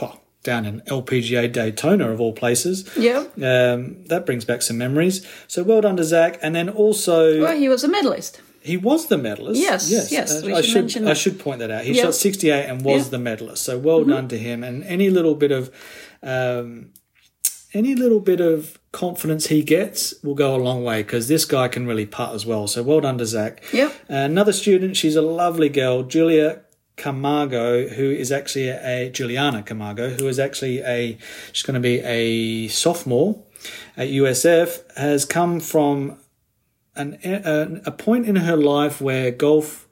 [0.00, 2.90] oh, down in LPGA Daytona of all places.
[2.96, 3.24] Yeah.
[3.36, 5.26] Um, that brings back some memories.
[5.46, 8.40] So well done to Zach, and then also Well, he was a medalist.
[8.68, 9.60] He was the medalist.
[9.60, 11.84] Yes, yes, yes, Uh, we I should should mention I should point that out.
[11.84, 13.02] He shot sixty eight and was.
[13.02, 13.10] Mm-hmm.
[13.10, 13.62] the medalist.
[13.64, 14.62] So well done to him.
[14.62, 15.70] And any little bit of
[16.22, 16.90] um,
[17.74, 21.68] any little bit of confidence he gets will go a long way because this guy
[21.68, 22.66] can really putt as well.
[22.66, 23.62] So well done to Zach.
[23.72, 23.92] Yep.
[24.08, 26.62] Another student, she's a lovely girl, Julia
[26.96, 31.18] Camargo, who is actually a Juliana Camargo, who is actually a
[31.52, 33.42] she's going to be a sophomore
[33.96, 36.18] at USF, has come from
[36.98, 39.88] an, a, a point in her life where golf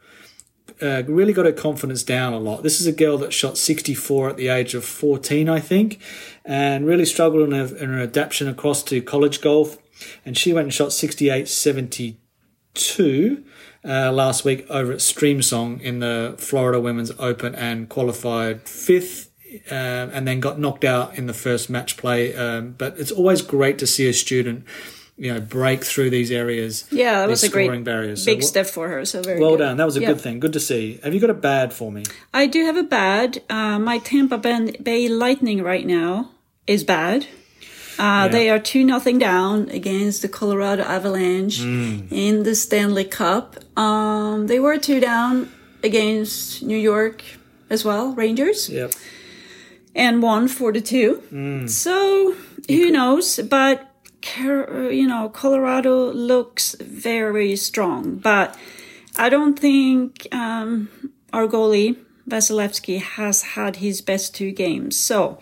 [0.82, 2.62] uh, really got her confidence down a lot.
[2.62, 6.00] This is a girl that shot 64 at the age of 14, I think,
[6.44, 9.78] and really struggled in her, in her adaptation across to college golf.
[10.24, 13.44] And she went and shot 68 72
[13.84, 19.30] uh, last week over at Streamsong in the Florida Women's Open and qualified fifth.
[19.70, 22.34] Uh, and then got knocked out in the first match play.
[22.34, 24.64] Um, but it's always great to see a student,
[25.18, 26.84] you know, break through these areas.
[26.90, 28.24] Yeah, that was a great scoring barriers.
[28.24, 29.04] Big w- step for her.
[29.06, 29.58] So very well good.
[29.64, 29.76] done.
[29.78, 30.08] That was a Yeah.
[30.08, 30.40] good thing.
[30.40, 31.00] Good to see.
[31.02, 32.02] Have you got a bad for me?
[32.34, 33.42] I do have a bad.
[33.48, 36.30] Uh, my Tampa Bay Lightning right now
[36.66, 37.26] is bad.
[37.98, 42.08] Uh, They are 2 nothing down against the Colorado Avalanche Mm.
[42.10, 43.56] in the Stanley Cup.
[43.74, 45.48] Um, they were 2 down
[45.82, 47.22] against New York
[47.70, 48.92] as well, Rangers, Yep.
[49.94, 51.22] and won 4 to 2.
[51.32, 51.70] Mm.
[51.70, 52.34] So
[52.68, 53.40] who knows?
[53.48, 53.90] But,
[54.36, 58.16] you know, Colorado looks very strong.
[58.16, 58.56] But
[59.16, 60.88] I don't think um,
[61.32, 61.96] our goalie,
[62.28, 64.96] Vasilevskiy, has had his best two games.
[64.96, 65.38] So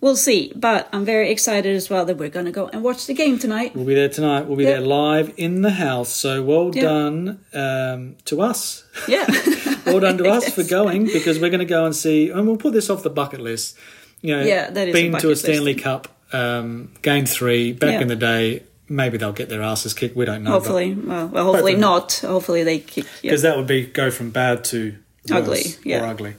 [0.00, 0.52] we'll see.
[0.54, 3.38] But I'm very excited as well that we're going to go and watch the game
[3.38, 3.74] tonight.
[3.74, 4.46] We'll be there tonight.
[4.46, 4.78] We'll be Yep.
[4.78, 6.10] there live in the house.
[6.10, 6.82] So well Yep.
[6.84, 8.84] done um, to us.
[9.08, 9.26] Yeah.
[9.88, 12.58] Well done to us for going because we're going to go and see, and we'll
[12.58, 13.74] put this off the bucket list.
[14.20, 15.44] You know, Yeah, that is a been to bucket a list.
[15.44, 18.00] Stanley Cup um, game three back Yeah.
[18.00, 18.62] in the day.
[18.90, 20.16] Maybe they'll get their asses kicked.
[20.16, 20.52] We don't know.
[20.52, 20.94] hopefully.
[20.94, 22.14] Well, well, hopefully not.
[22.24, 23.04] Hopefully they kick.
[23.22, 23.30] Yeah.
[23.30, 24.94] because that would be go from bad to
[25.30, 26.04] Ugly, yeah.
[26.04, 26.34] Or ugly.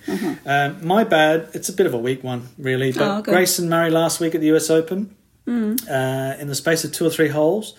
[0.48, 1.50] Um, my bad.
[1.54, 2.92] It's a bit of a weak one, really.
[2.92, 3.32] But Oh, okay.
[3.34, 4.72] Grayson Murray last week at the U.S.
[4.72, 5.16] Open,
[5.46, 5.80] Mm.
[5.88, 7.76] uh, in the space of two or three holes,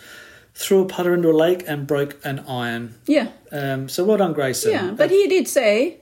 [0.55, 2.95] threw a putter into a lake and broke an iron.
[3.07, 3.29] Yeah.
[3.51, 4.71] Um, so well done, Grayson.
[4.71, 4.91] Yeah.
[4.93, 5.97] But he did say,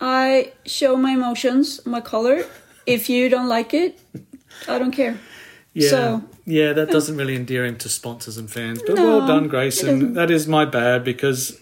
[0.00, 2.44] I show my emotions, my color.
[2.86, 3.98] If you don't like it,
[4.68, 5.18] I don't care.
[5.74, 8.82] Yeah, So- yeah, that doesn't really endear him to sponsors and fans.
[8.86, 10.14] But No, well done, Grayson.
[10.14, 11.58] That is my bad because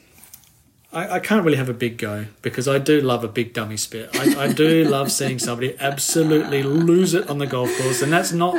[0.93, 3.77] I, I can't really have a big go because I do love a big dummy
[3.77, 4.11] spit.
[4.19, 8.33] I, I do love seeing somebody absolutely lose it on the golf course, and that's
[8.33, 8.55] not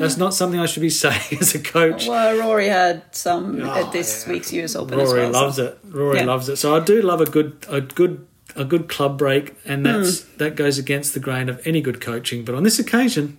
[0.00, 2.08] that's not something I should be saying as a coach.
[2.08, 4.32] Well, Rory had some Oh, at this yeah.
[4.32, 5.32] week's US Open as Rory well.
[5.34, 5.78] so- loves it.
[5.84, 6.24] Rory Yeah.
[6.24, 6.56] loves it.
[6.56, 8.26] So I do love a good a good
[8.56, 10.36] a good club break, and that's Mm.
[10.38, 12.46] that goes against the grain of any good coaching.
[12.46, 13.36] But on this occasion,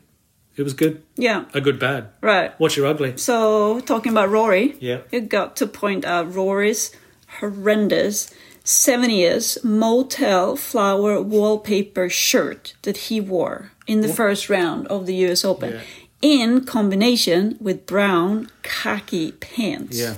[0.58, 1.02] it was good.
[1.18, 1.46] Yeah.
[1.54, 2.08] A good bad.
[2.22, 2.54] Right.
[2.60, 3.18] What's your ugly?
[3.18, 5.00] So talking about Rory, Yeah.
[5.12, 6.92] you got to point out Rory's
[7.40, 8.34] horrendous
[8.64, 15.14] seven years motel flower wallpaper shirt that he wore in the first round of the
[15.28, 15.74] US Open.
[15.74, 15.82] Yeah.
[16.22, 20.00] In combination with brown khaki pants.
[20.00, 20.16] Yeah.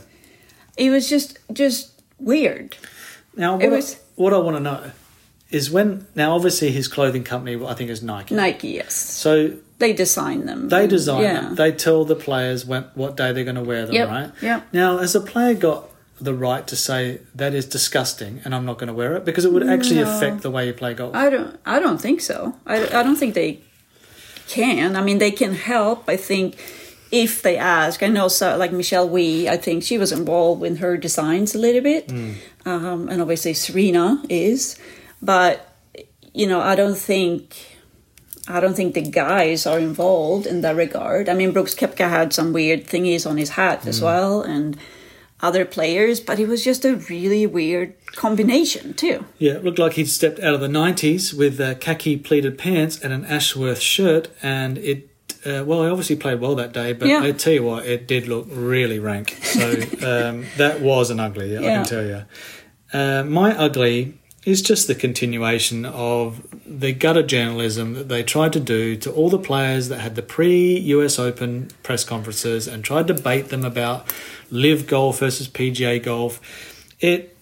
[0.77, 2.77] It was just just weird.
[3.35, 4.91] Now, what, It was- I, what I want to know
[5.49, 6.05] is when.
[6.15, 8.35] Now, obviously, his clothing company, I think, is Nike.
[8.35, 8.93] Nike, yes.
[8.95, 10.69] So They design them.
[10.69, 11.41] they design yeah.
[11.41, 11.55] them.
[11.55, 14.31] They tell the players when, what day they're going to wear them, Yep, right?
[14.41, 14.67] yep.
[14.73, 15.89] Now, has a player got
[16.19, 19.45] the right to say that is disgusting and I'm not going to wear it because
[19.45, 20.17] it would actually No.
[20.17, 21.13] affect the way you play golf?
[21.15, 21.59] I don't.
[21.63, 22.55] I don't think so.
[22.65, 23.59] I, I don't think they
[24.47, 24.95] can.
[24.95, 26.09] I mean, they can help.
[26.09, 26.57] I think
[27.11, 28.01] if they ask.
[28.01, 29.47] I know, so like Michelle Wie.
[29.47, 32.11] I think she was involved with her designs a little bit,
[32.65, 34.77] um, and obviously Serena is.
[35.21, 35.73] But
[36.33, 37.73] you know, I don't think.
[38.49, 41.27] I don't think the guys are involved in that regard.
[41.27, 44.77] I mean, Brooks Koepka had some weird thingies on his hat as well, and
[45.41, 49.25] other players, but it was just a really weird combination too.
[49.37, 52.97] Yeah, it looked like he'd stepped out of the 90s with uh, khaki pleated pants
[53.01, 55.09] and an Ashworth shirt, and it.
[55.45, 57.21] Uh, well, he obviously played well that day, but Yeah.
[57.21, 59.37] I tell you what, it did look really rank.
[59.43, 59.71] So
[60.03, 61.75] um, that was an ugly, I Yeah.
[61.75, 62.23] can tell you.
[62.93, 68.61] Uh, my ugly is just the continuation of the gutter journalism that they tried to
[68.61, 73.07] do to all the players that had the pre US Open press conferences and tried
[73.07, 74.09] to bait them about
[74.49, 76.39] LIV golf versus PGA golf.
[77.01, 77.35] It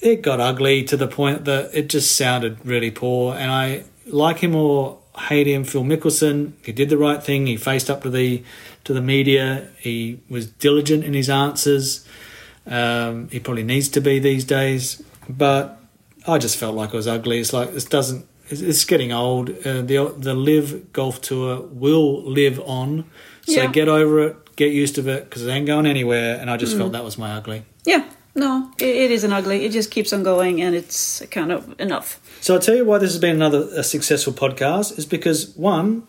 [0.00, 3.36] it got ugly to the point that it just sounded really poor.
[3.36, 6.54] And I like him or hate him, Phil Mickelson.
[6.64, 7.46] He did the right thing.
[7.46, 8.42] He faced up to the
[8.82, 9.68] to the media.
[9.78, 12.04] He was diligent in his answers.
[12.66, 15.78] Um, he probably needs to be these days, but
[16.26, 17.40] I just felt like it was ugly.
[17.40, 18.26] It's like this doesn't.
[18.48, 19.50] It's, it's getting old.
[19.50, 23.04] Uh, the the LIV golf tour will live on.
[23.46, 23.66] So Yeah.
[23.72, 24.36] get over it.
[24.56, 26.38] Get used to it because it ain't going anywhere.
[26.40, 27.64] And I just felt that was my ugly.
[27.84, 28.04] Yeah,
[28.34, 29.64] no, it, it isn't ugly.
[29.64, 32.20] It just keeps on going, and it's kind of enough.
[32.40, 36.06] So I'll tell you why this has been another a successful podcast is because one,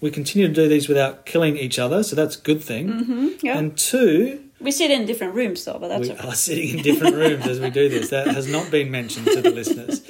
[0.00, 2.88] we continue to do these without killing each other, so that's a good thing.
[2.88, 3.58] Mm-hmm, yeah.
[3.58, 6.28] And two, We sit in different rooms, though, but that's we okay.
[6.28, 8.08] are sitting in different rooms as we do this.
[8.10, 10.02] That has not been mentioned to the listeners.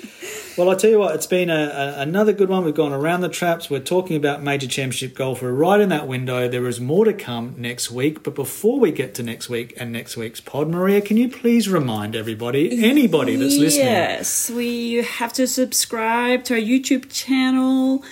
[0.56, 2.64] Well, I'll tell you what, it's been a, a, another good one.
[2.64, 3.68] We've gone around the traps.
[3.68, 5.42] We're talking about major championship golf.
[5.42, 6.48] We're right in that window.
[6.48, 8.22] There is more to come next week.
[8.22, 11.68] But before we get to next week and next week's pod, Maria, can you please
[11.68, 18.02] remind everybody, anybody that's listening, Yes, we have to subscribe to our YouTube channel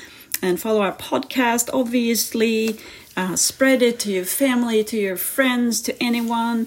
[0.43, 2.79] and follow our podcast, obviously.
[3.17, 6.67] Uh, spread it to your family, to your friends, to anyone.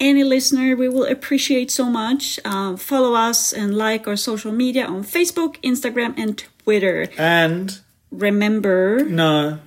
[0.00, 2.38] Any listener, we will appreciate so much.
[2.44, 7.08] Um, follow us and like our social media on Facebook, Instagram, and Twitter.
[7.18, 7.80] and
[8.10, 9.58] Remember, No.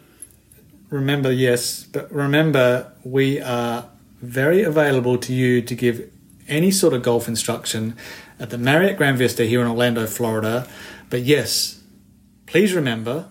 [0.90, 3.86] Remember, yes, but remember, we are
[4.22, 6.10] very available to you to give
[6.48, 7.96] any sort of golf instruction
[8.40, 10.68] at the Marriott Grand Vista here in Orlando, Florida.
[11.10, 11.82] But yes,
[12.46, 13.28] please remember,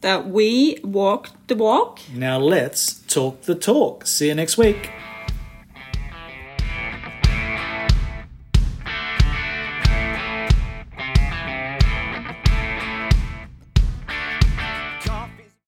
[0.00, 2.00] that we walk the walk.
[2.14, 4.06] Now let's talk the talk.
[4.06, 4.90] See you next week.